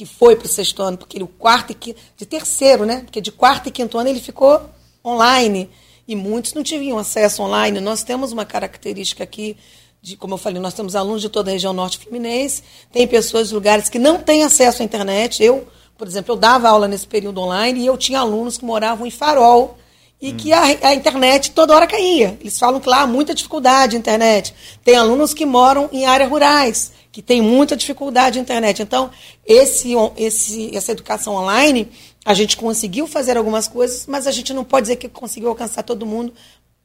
[0.00, 3.02] que foi para o sexto ano, porque ele, o quarto e quinto, de terceiro, né?
[3.02, 4.58] Porque de quarto e quinto ano ele ficou
[5.04, 5.68] online.
[6.08, 7.80] E muitos não tinham acesso online.
[7.80, 9.58] Nós temos uma característica aqui
[10.00, 13.48] de, como eu falei, nós temos alunos de toda a região norte fluminense, tem pessoas
[13.48, 15.44] de lugares que não têm acesso à internet.
[15.44, 19.06] Eu, por exemplo, eu dava aula nesse período online e eu tinha alunos que moravam
[19.06, 19.76] em Farol
[20.20, 22.36] e que a, a, internet toda hora caía.
[22.40, 24.54] Eles falam que lá há muita dificuldade de internet.
[24.84, 28.82] Tem alunos que moram em áreas rurais, que tem muita dificuldade de internet.
[28.82, 29.10] Então,
[29.46, 31.90] esse, esse, essa educação online,
[32.24, 35.82] a gente conseguiu fazer algumas coisas, mas a gente não pode dizer que conseguiu alcançar
[35.82, 36.34] todo mundo,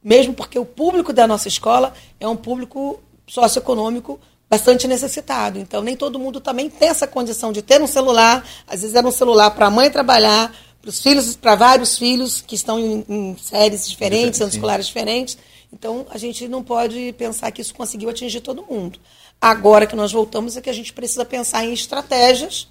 [0.02, 4.18] mesmo porque o público da nossa escola é um público socioeconômico
[4.50, 5.60] bastante necessitado.
[5.60, 8.46] Então, nem todo mundo também tem essa condição de ter um celular.
[8.68, 10.54] Às vezes era um celular para a mãe trabalhar,
[10.86, 15.36] para os filhos, para vários filhos que estão em, em séries diferentes, anos escolares diferentes.
[15.74, 19.00] Então, a gente não pode pensar que isso conseguiu atingir todo mundo.
[19.42, 22.68] Agora que nós voltamos, é que a gente precisa pensar em estratégias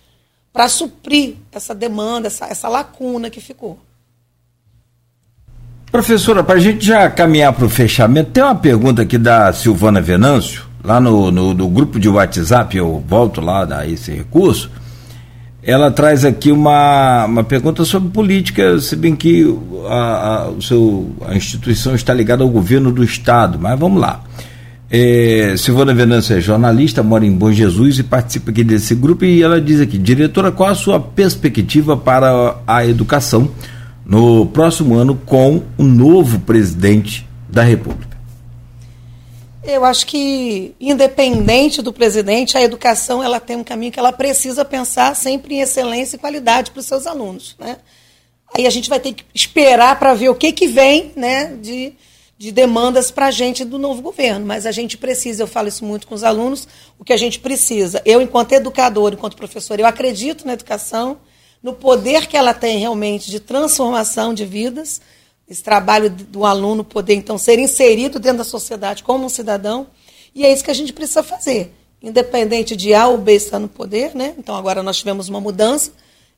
[0.52, 3.80] para suprir essa demanda, essa, essa lacuna que ficou.
[5.90, 10.00] Professora, para a gente já caminhar para o fechamento, tem uma pergunta aqui da Silvana
[10.00, 14.70] Venâncio, lá no, no, no, grupo de WhatsApp, eu volto lá a esse recurso.
[15.66, 19.46] Ela traz aqui uma, uma pergunta sobre política, se bem que
[19.88, 24.22] a, a, o seu, a instituição está ligada ao governo do Estado, mas vamos lá.
[24.90, 29.42] É, Silvana Venâncio é jornalista, mora em Bom Jesus e participa aqui desse grupo e
[29.42, 33.50] ela diz aqui, diretora, qual a sua perspectiva para a educação?
[34.04, 38.13] no próximo ano com o novo presidente da República?
[39.66, 44.62] Eu acho que, independente do presidente, a educação ela tem um caminho que ela precisa
[44.62, 47.56] pensar sempre em excelência e qualidade para os seus alunos.
[47.58, 47.78] Né?
[48.54, 51.94] Aí a gente vai ter que esperar para ver o que, que vem né, de,
[52.36, 54.44] de demandas para a gente do novo governo.
[54.44, 57.38] Mas a gente precisa, eu falo isso muito com os alunos, o que a gente
[57.38, 58.02] precisa.
[58.04, 61.16] Eu, enquanto educador, enquanto professor, eu acredito na educação,
[61.62, 65.00] no poder que ela tem realmente de transformação de vidas,
[65.48, 69.86] esse trabalho do aluno poder então ser inserido dentro da sociedade como um cidadão,
[70.34, 71.74] e é isso que a gente precisa fazer.
[72.02, 74.34] Independente de A ou B estar no poder, né?
[74.38, 75.92] Então agora nós tivemos uma mudança,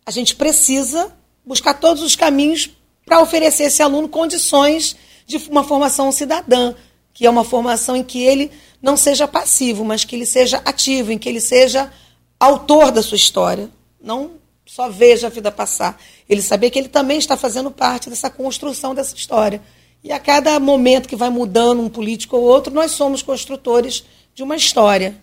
[0.04, 1.12] a gente precisa
[1.44, 2.70] buscar todos os caminhos
[3.04, 4.96] para oferecer a esse aluno condições
[5.26, 6.74] de uma formação cidadã,
[7.12, 8.50] que é uma formação em que ele
[8.82, 11.92] não seja passivo, mas que ele seja ativo, em que ele seja
[12.38, 14.32] autor da sua história, não
[14.66, 15.96] só veja a vida passar.
[16.28, 19.62] Ele saber que ele também está fazendo parte dessa construção dessa história.
[20.02, 24.04] E a cada momento que vai mudando um político ou outro, nós somos construtores
[24.34, 25.14] de uma história.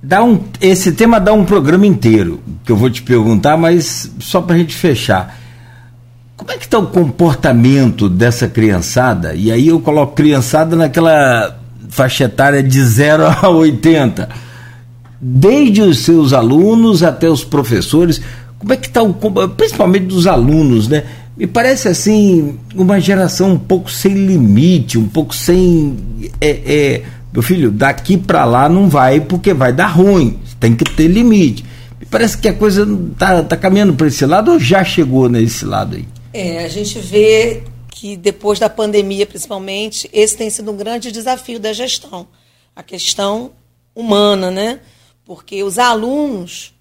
[0.00, 4.40] Dá um, esse tema dá um programa inteiro, que eu vou te perguntar, mas só
[4.40, 5.40] para a gente fechar.
[6.36, 9.34] Como é que está o comportamento dessa criançada?
[9.34, 11.58] E aí eu coloco criançada naquela
[11.88, 14.53] faixa etária de 0 a 80
[15.26, 18.20] desde os seus alunos até os professores.
[18.58, 19.14] Como é que está o
[19.48, 21.04] principalmente dos alunos, né?
[21.34, 25.96] Me parece assim uma geração um pouco sem limite, um pouco sem
[26.40, 27.02] é, é
[27.32, 30.38] meu filho, daqui para lá não vai porque vai dar ruim.
[30.60, 31.64] Tem que ter limite.
[31.98, 35.64] Me parece que a coisa está tá caminhando para esse lado ou já chegou nesse
[35.64, 36.04] lado aí?
[36.34, 41.58] É, a gente vê que depois da pandemia, principalmente, esse tem sido um grande desafio
[41.58, 42.26] da gestão,
[42.76, 43.52] a questão
[43.94, 44.80] humana, né?
[45.24, 46.74] Porque os alunos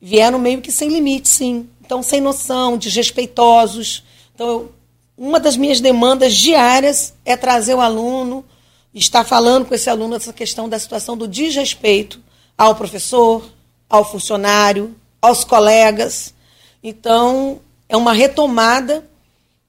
[0.00, 1.68] vieram meio que sem limite, sim.
[1.80, 4.04] Então, sem noção, desrespeitosos.
[4.34, 4.72] Então, eu,
[5.16, 8.44] uma das minhas demandas diárias é trazer o aluno,
[8.92, 12.20] estar falando com esse aluno essa questão da situação do desrespeito
[12.56, 13.50] ao professor,
[13.88, 16.34] ao funcionário, aos colegas.
[16.82, 19.08] Então, é uma retomada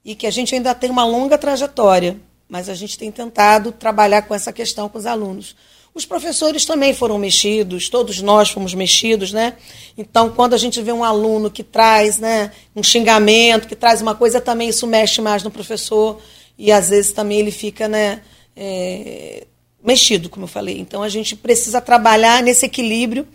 [0.04, 2.18] e que a gente ainda tem uma longa trajetória,
[2.48, 5.54] mas a gente tem tentado trabalhar com essa questão com os alunos.
[5.98, 9.54] Os professores também foram mexidos, todos nós fomos mexidos, né?
[9.96, 14.14] Então, quando a gente vê um aluno que traz né, um xingamento, que traz uma
[14.14, 16.20] coisa, também isso mexe mais no professor
[16.56, 18.22] e às vezes também ele fica né,
[18.54, 19.44] é,
[19.82, 20.78] mexido, como eu falei.
[20.78, 23.26] Então, a gente precisa trabalhar nesse equilíbrio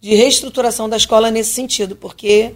[0.00, 2.54] de reestruturação da escola nesse sentido, porque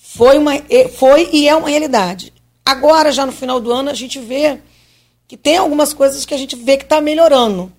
[0.00, 0.52] foi, uma,
[0.96, 2.32] foi e é uma realidade.
[2.64, 4.60] Agora, já no final do ano, a gente vê
[5.28, 7.70] que tem algumas coisas que a gente vê que está melhorando.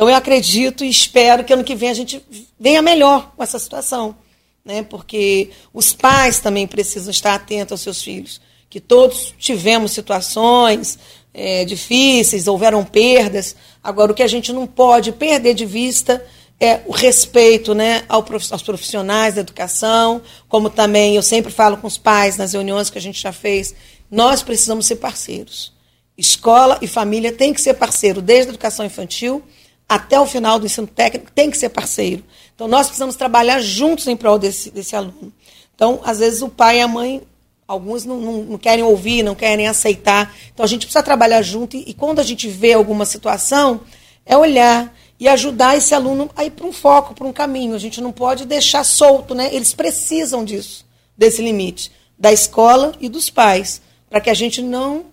[0.00, 2.24] Então eu acredito e espero que ano que vem a gente
[2.58, 4.16] venha melhor com essa situação,
[4.64, 4.82] né?
[4.82, 8.40] Porque os pais também precisam estar atentos aos seus filhos,
[8.70, 10.98] que todos tivemos situações
[11.34, 13.54] é, difíceis, houveram perdas.
[13.84, 16.24] Agora o que a gente não pode perder de vista
[16.58, 21.98] é o respeito né, aos profissionais da educação, como também eu sempre falo com os
[21.98, 23.74] pais nas reuniões que a gente já fez,
[24.10, 25.74] nós precisamos ser parceiros.
[26.16, 29.44] Escola e família têm que ser parceiro, desde a educação infantil
[29.90, 32.22] até o final do ensino técnico, tem que ser parceiro.
[32.54, 35.32] Então, nós precisamos trabalhar juntos em prol desse, desse aluno.
[35.74, 37.20] Então, às vezes, o pai e a mãe,
[37.66, 40.32] alguns não, não, não querem ouvir, não querem aceitar.
[40.54, 43.80] Então, a gente precisa trabalhar junto e, e quando a gente vê alguma situação,
[44.24, 47.74] é olhar e ajudar esse aluno a ir para um foco, para um caminho.
[47.74, 49.52] A gente não pode deixar solto, né?
[49.52, 50.86] Eles precisam disso,
[51.18, 55.06] desse limite, da escola e dos pais para que a gente não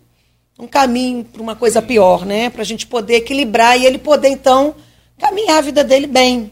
[0.59, 2.49] um caminho para uma coisa pior, né?
[2.49, 4.73] Para a gente poder equilibrar e ele poder então
[5.19, 6.51] caminhar a vida dele bem.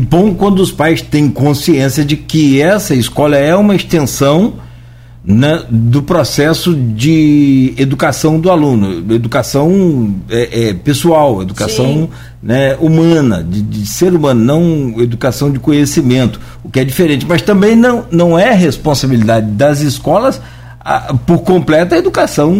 [0.00, 4.54] Bom quando os pais têm consciência de que essa escola é uma extensão
[5.24, 12.08] né, do processo de educação do aluno, educação é, é, pessoal, educação
[12.42, 17.26] né, humana, de, de, ser humano, não educação de conhecimento, o que é diferente.
[17.26, 20.40] Mas também não, não é responsabilidade das escolas
[20.80, 22.52] a, por completa a educação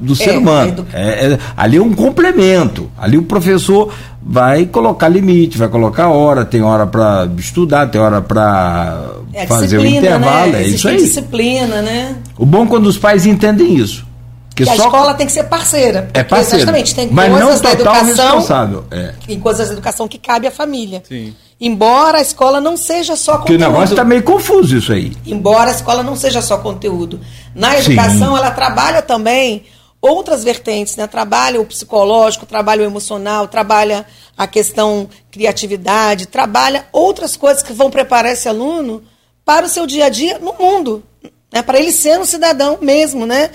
[0.00, 0.86] do ser é, humano.
[0.92, 2.90] É, é, ali é um complemento.
[2.98, 3.92] Ali o professor
[4.22, 9.78] vai colocar limite, vai colocar hora, tem hora para estudar, tem hora para é fazer
[9.78, 10.52] o intervalo.
[10.52, 10.62] Né?
[10.62, 10.96] É isso aí.
[10.96, 12.16] disciplina, né?
[12.38, 14.06] O bom é quando os pais entendem isso.
[14.54, 16.10] Que, que a escola tem que ser parceira.
[16.12, 16.58] É parceira.
[16.58, 16.94] Exatamente.
[16.94, 18.24] Tem mas coisas não total da educação.
[18.24, 18.84] responsável.
[18.90, 19.14] É.
[19.26, 21.02] Tem coisas da educação que cabe à família.
[21.08, 21.34] Sim.
[21.64, 23.46] Embora a escola não seja só conteúdo.
[23.46, 25.12] Que o negócio está meio confuso isso aí.
[25.24, 27.20] Embora a escola não seja só conteúdo.
[27.54, 28.36] Na educação, Sim.
[28.36, 29.62] ela trabalha também
[30.00, 31.06] outras vertentes, né?
[31.06, 34.04] Trabalha o psicológico, trabalha o emocional, trabalha
[34.36, 39.04] a questão criatividade, trabalha outras coisas que vão preparar esse aluno
[39.44, 41.04] para o seu dia a dia no mundo,
[41.52, 41.62] né?
[41.62, 43.50] Para ele ser um cidadão mesmo, né?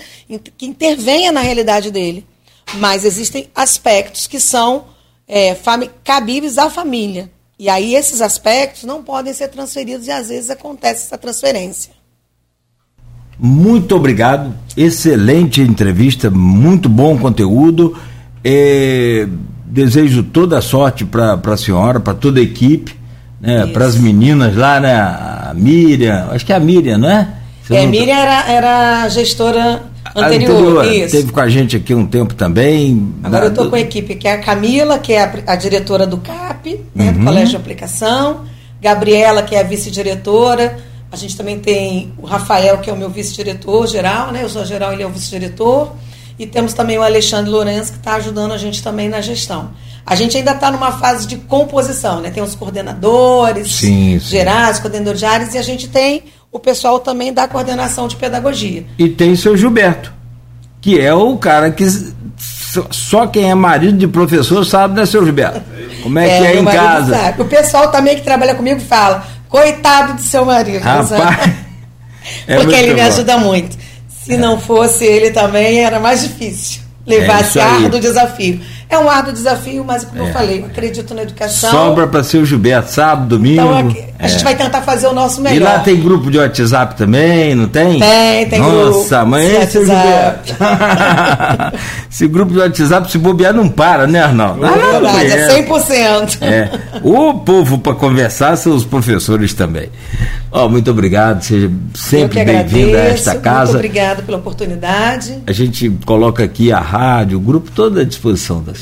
[0.56, 2.26] Que intervenha na realidade dele.
[2.76, 4.86] Mas existem aspectos que são
[5.28, 5.54] é,
[6.02, 7.30] cabíveis à família.
[7.58, 11.92] E aí esses aspectos não podem ser transferidos e às vezes acontece essa transferência.
[13.38, 17.96] Muito obrigado, excelente entrevista, muito bom conteúdo.
[18.44, 19.26] É,
[19.64, 22.96] desejo toda a sorte para a senhora, para toda a equipe,
[23.40, 24.94] né, para as meninas lá, né?
[24.94, 27.28] A Miriam, acho que é a Miriam, não é?
[27.62, 27.90] Você é, não...
[27.90, 29.82] Miriam era, era gestora
[30.14, 31.16] anterior, anterior isso.
[31.16, 33.14] Teve com a gente aqui um tempo também.
[33.22, 36.06] Agora eu estou com a equipe, que é a Camila, que é a, a diretora
[36.06, 37.12] do CAP, né, uhum.
[37.12, 38.44] do Colégio de Aplicação,
[38.80, 40.78] Gabriela, que é a vice-diretora,
[41.10, 44.42] a gente também tem o Rafael, que é o meu vice-diretor geral, né?
[44.42, 45.92] Eu sou geral, ele é o vice-diretor.
[46.38, 49.70] E temos também o Alexandre Lourenço, que está ajudando a gente também na gestão.
[50.04, 52.30] A gente ainda está numa fase de composição, né?
[52.30, 54.20] Tem os coordenadores sim, sim.
[54.20, 56.24] gerais, coordenadores de áreas, e a gente tem
[56.58, 58.84] o pessoal também da coordenação de pedagogia.
[58.98, 60.12] E tem o seu Gilberto,
[60.80, 61.84] que é o cara que
[62.90, 65.62] só quem é marido de professor sabe, né, seu Gilberto?
[66.02, 67.16] Como é, é que é em casa?
[67.16, 67.42] Sabe.
[67.42, 70.82] O pessoal também que trabalha comigo fala, coitado do seu marido.
[70.82, 71.12] Rapaz,
[72.46, 73.76] é Porque ele me ajuda muito.
[74.08, 74.36] Se é.
[74.36, 78.60] não fosse ele também, era mais difícil levar é esse árduo desafio.
[78.90, 80.28] É um árduo desafio, mas como é.
[80.28, 81.70] eu falei, acredito na educação.
[81.70, 83.60] Sobra para ser o Gilberto, sábado, domingo.
[83.60, 84.28] Então, aqui, a é.
[84.28, 85.56] gente vai tentar fazer o nosso melhor.
[85.56, 88.00] E lá tem grupo de WhatsApp também, não tem?
[88.00, 88.98] Tem, tem Nossa, grupo.
[88.98, 90.56] Nossa, amanhã é seu Gilberto.
[92.10, 94.64] Esse grupo de WhatsApp, se bobear, não para, né, Arnaldo?
[94.64, 96.38] É verdade, é 100%.
[96.40, 96.70] É.
[97.02, 99.90] O povo para conversar são os professores também.
[100.50, 103.72] Oh, muito obrigado, seja sempre bem-vindo a esta casa.
[103.72, 105.42] Muito obrigado pela oportunidade.
[105.46, 108.77] A gente coloca aqui a rádio, o grupo todo à disposição da.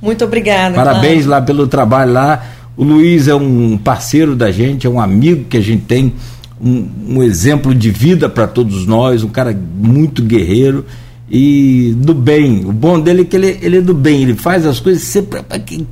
[0.00, 0.74] Muito obrigada.
[0.74, 2.44] Parabéns lá pelo trabalho lá.
[2.76, 6.14] O Luiz é um parceiro da gente, é um amigo que a gente tem,
[6.60, 10.86] um, um exemplo de vida para todos nós, um cara muito guerreiro
[11.30, 12.64] e do bem.
[12.64, 15.42] O bom dele é que ele, ele é do bem, ele faz as coisas sempre.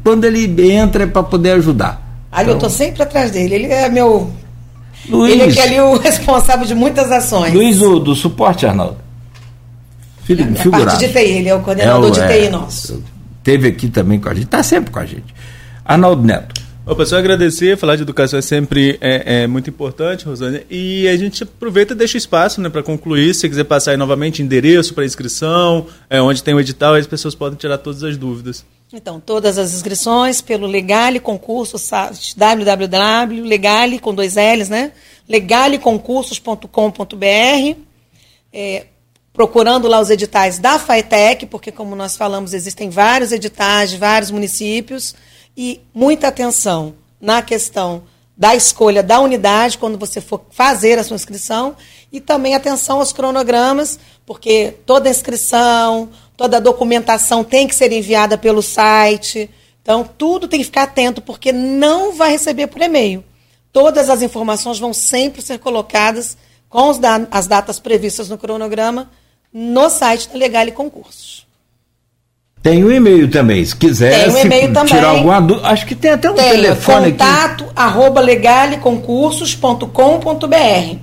[0.03, 2.27] Quando ele entra é para poder ajudar.
[2.33, 4.31] Ali então, eu estou sempre atrás dele, ele é meu.
[5.09, 7.53] Luiz, ele é que é ali o responsável de muitas ações.
[7.55, 8.97] Luiz, o, do suporte, Arnaldo.
[10.25, 12.51] Filho, a, a parte de TI, ele é o coordenador é o, de TI é,
[12.51, 13.03] nosso.
[13.49, 15.35] Teve aqui também com a gente, está sempre com a gente.
[15.83, 16.61] Arnaldo Neto.
[16.85, 20.67] Opa, só agradecer, falar de educação é sempre é, é muito importante, Rosânia.
[20.69, 23.33] E a gente aproveita e deixa espaço né, para concluir.
[23.33, 27.01] Se você quiser passar aí novamente endereço para inscrição, é, onde tem o edital, aí
[27.01, 28.67] as pessoas podem tirar todas as dúvidas.
[28.93, 34.93] Então, todas as inscrições pelo Legale Concurso, site www.legale, com dois L's, né?
[35.27, 37.79] legaleconcursos.com.br.
[38.53, 38.87] É,
[39.39, 44.33] procurando lá os editais da FAETEC, porque, como nós falamos, existem vários editais de vários
[44.33, 45.15] municípios
[45.57, 48.03] e muita atenção na questão
[48.37, 51.77] da escolha da unidade quando você for fazer a sua inscrição
[52.11, 58.61] e também atenção aos cronogramas, porque toda inscrição, toda documentação tem que ser enviada pelo
[58.61, 59.49] site.
[59.81, 63.23] Então, tudo tem que ficar atento, porque não vai receber por e-mail.
[63.73, 66.37] Todas as informações vão sempre ser colocadas
[66.69, 66.91] com
[67.31, 69.09] as datas previstas no cronograma
[69.53, 71.47] no site da Legal e Concursos.
[72.63, 74.95] Tem o um e-mail também, se quiser tem um e-mail também.
[74.95, 75.69] tirar alguma dúvida.
[75.69, 77.73] Acho que tem até um tem, telefone contato, aqui.
[77.77, 80.97] arroba legaleconcursos.com.br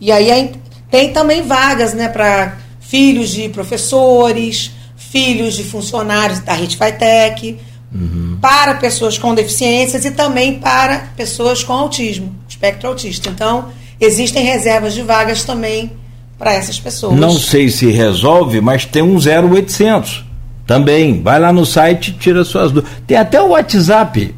[0.00, 0.52] E aí
[0.90, 7.56] tem também vagas né, para filhos de professores, filhos de funcionários da Rede Fitec,
[7.94, 8.38] uhum.
[8.40, 13.28] para pessoas com deficiências e também para pessoas com autismo, espectro autista.
[13.28, 13.68] Então,
[14.00, 15.92] existem reservas de vagas também
[16.40, 17.14] para essas pessoas.
[17.18, 20.24] Não sei se resolve, mas tem um 0800
[20.66, 21.22] também.
[21.22, 22.98] Vai lá no site, tira suas dúvidas.
[23.06, 24.34] Tem até o WhatsApp.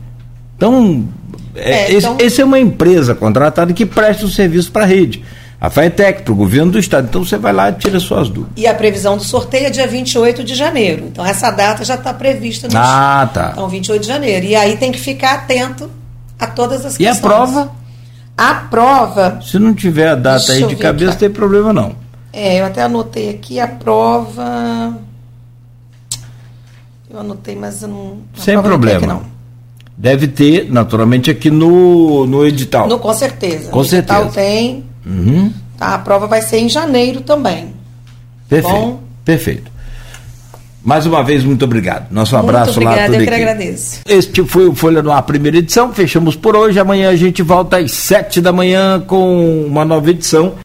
[0.57, 1.09] Então,
[1.55, 2.17] é, é, então...
[2.17, 5.23] Esse, esse, é uma empresa contratada que presta o serviço para a rede.
[5.61, 7.07] A FAETEC, para o governo do estado.
[7.09, 8.55] Então você vai lá e tira suas dúvidas.
[8.57, 11.05] E a previsão do sorteio é dia 28 de janeiro.
[11.07, 13.51] Então essa data já está prevista no Ah, tá.
[13.53, 14.45] Então, 28 de janeiro.
[14.45, 15.89] E aí tem que ficar atento
[16.37, 17.17] a todas as questões.
[17.17, 17.82] E a prova?
[18.37, 19.41] A prova.
[19.43, 21.95] Se não tiver a data aí de cabeça, não tem problema não.
[22.33, 24.97] É, eu até anotei aqui a prova.
[27.11, 28.19] Eu anotei, mas eu não.
[28.35, 29.07] Sem problema.
[29.07, 29.23] Não,
[29.97, 32.89] Deve ter, naturalmente, aqui no, no edital.
[32.89, 33.71] No, com certeza.
[33.71, 34.21] Com no certeza.
[34.21, 34.85] edital tem.
[35.05, 35.53] Uhum.
[35.77, 37.75] Tá, a prova vai ser em janeiro também.
[38.49, 38.75] Perfeito.
[38.75, 39.01] Bom?
[39.25, 39.72] Perfeito.
[40.85, 42.11] Mais uma vez, muito obrigado.
[42.11, 43.03] Nosso muito abraço obrigado, lá.
[43.03, 44.01] Muito obrigado, eu que agradeço.
[44.07, 45.93] Este foi o Folha no Ar, primeira edição.
[45.93, 46.79] Fechamos por hoje.
[46.79, 50.55] Amanhã a gente volta às sete da manhã com uma nova edição.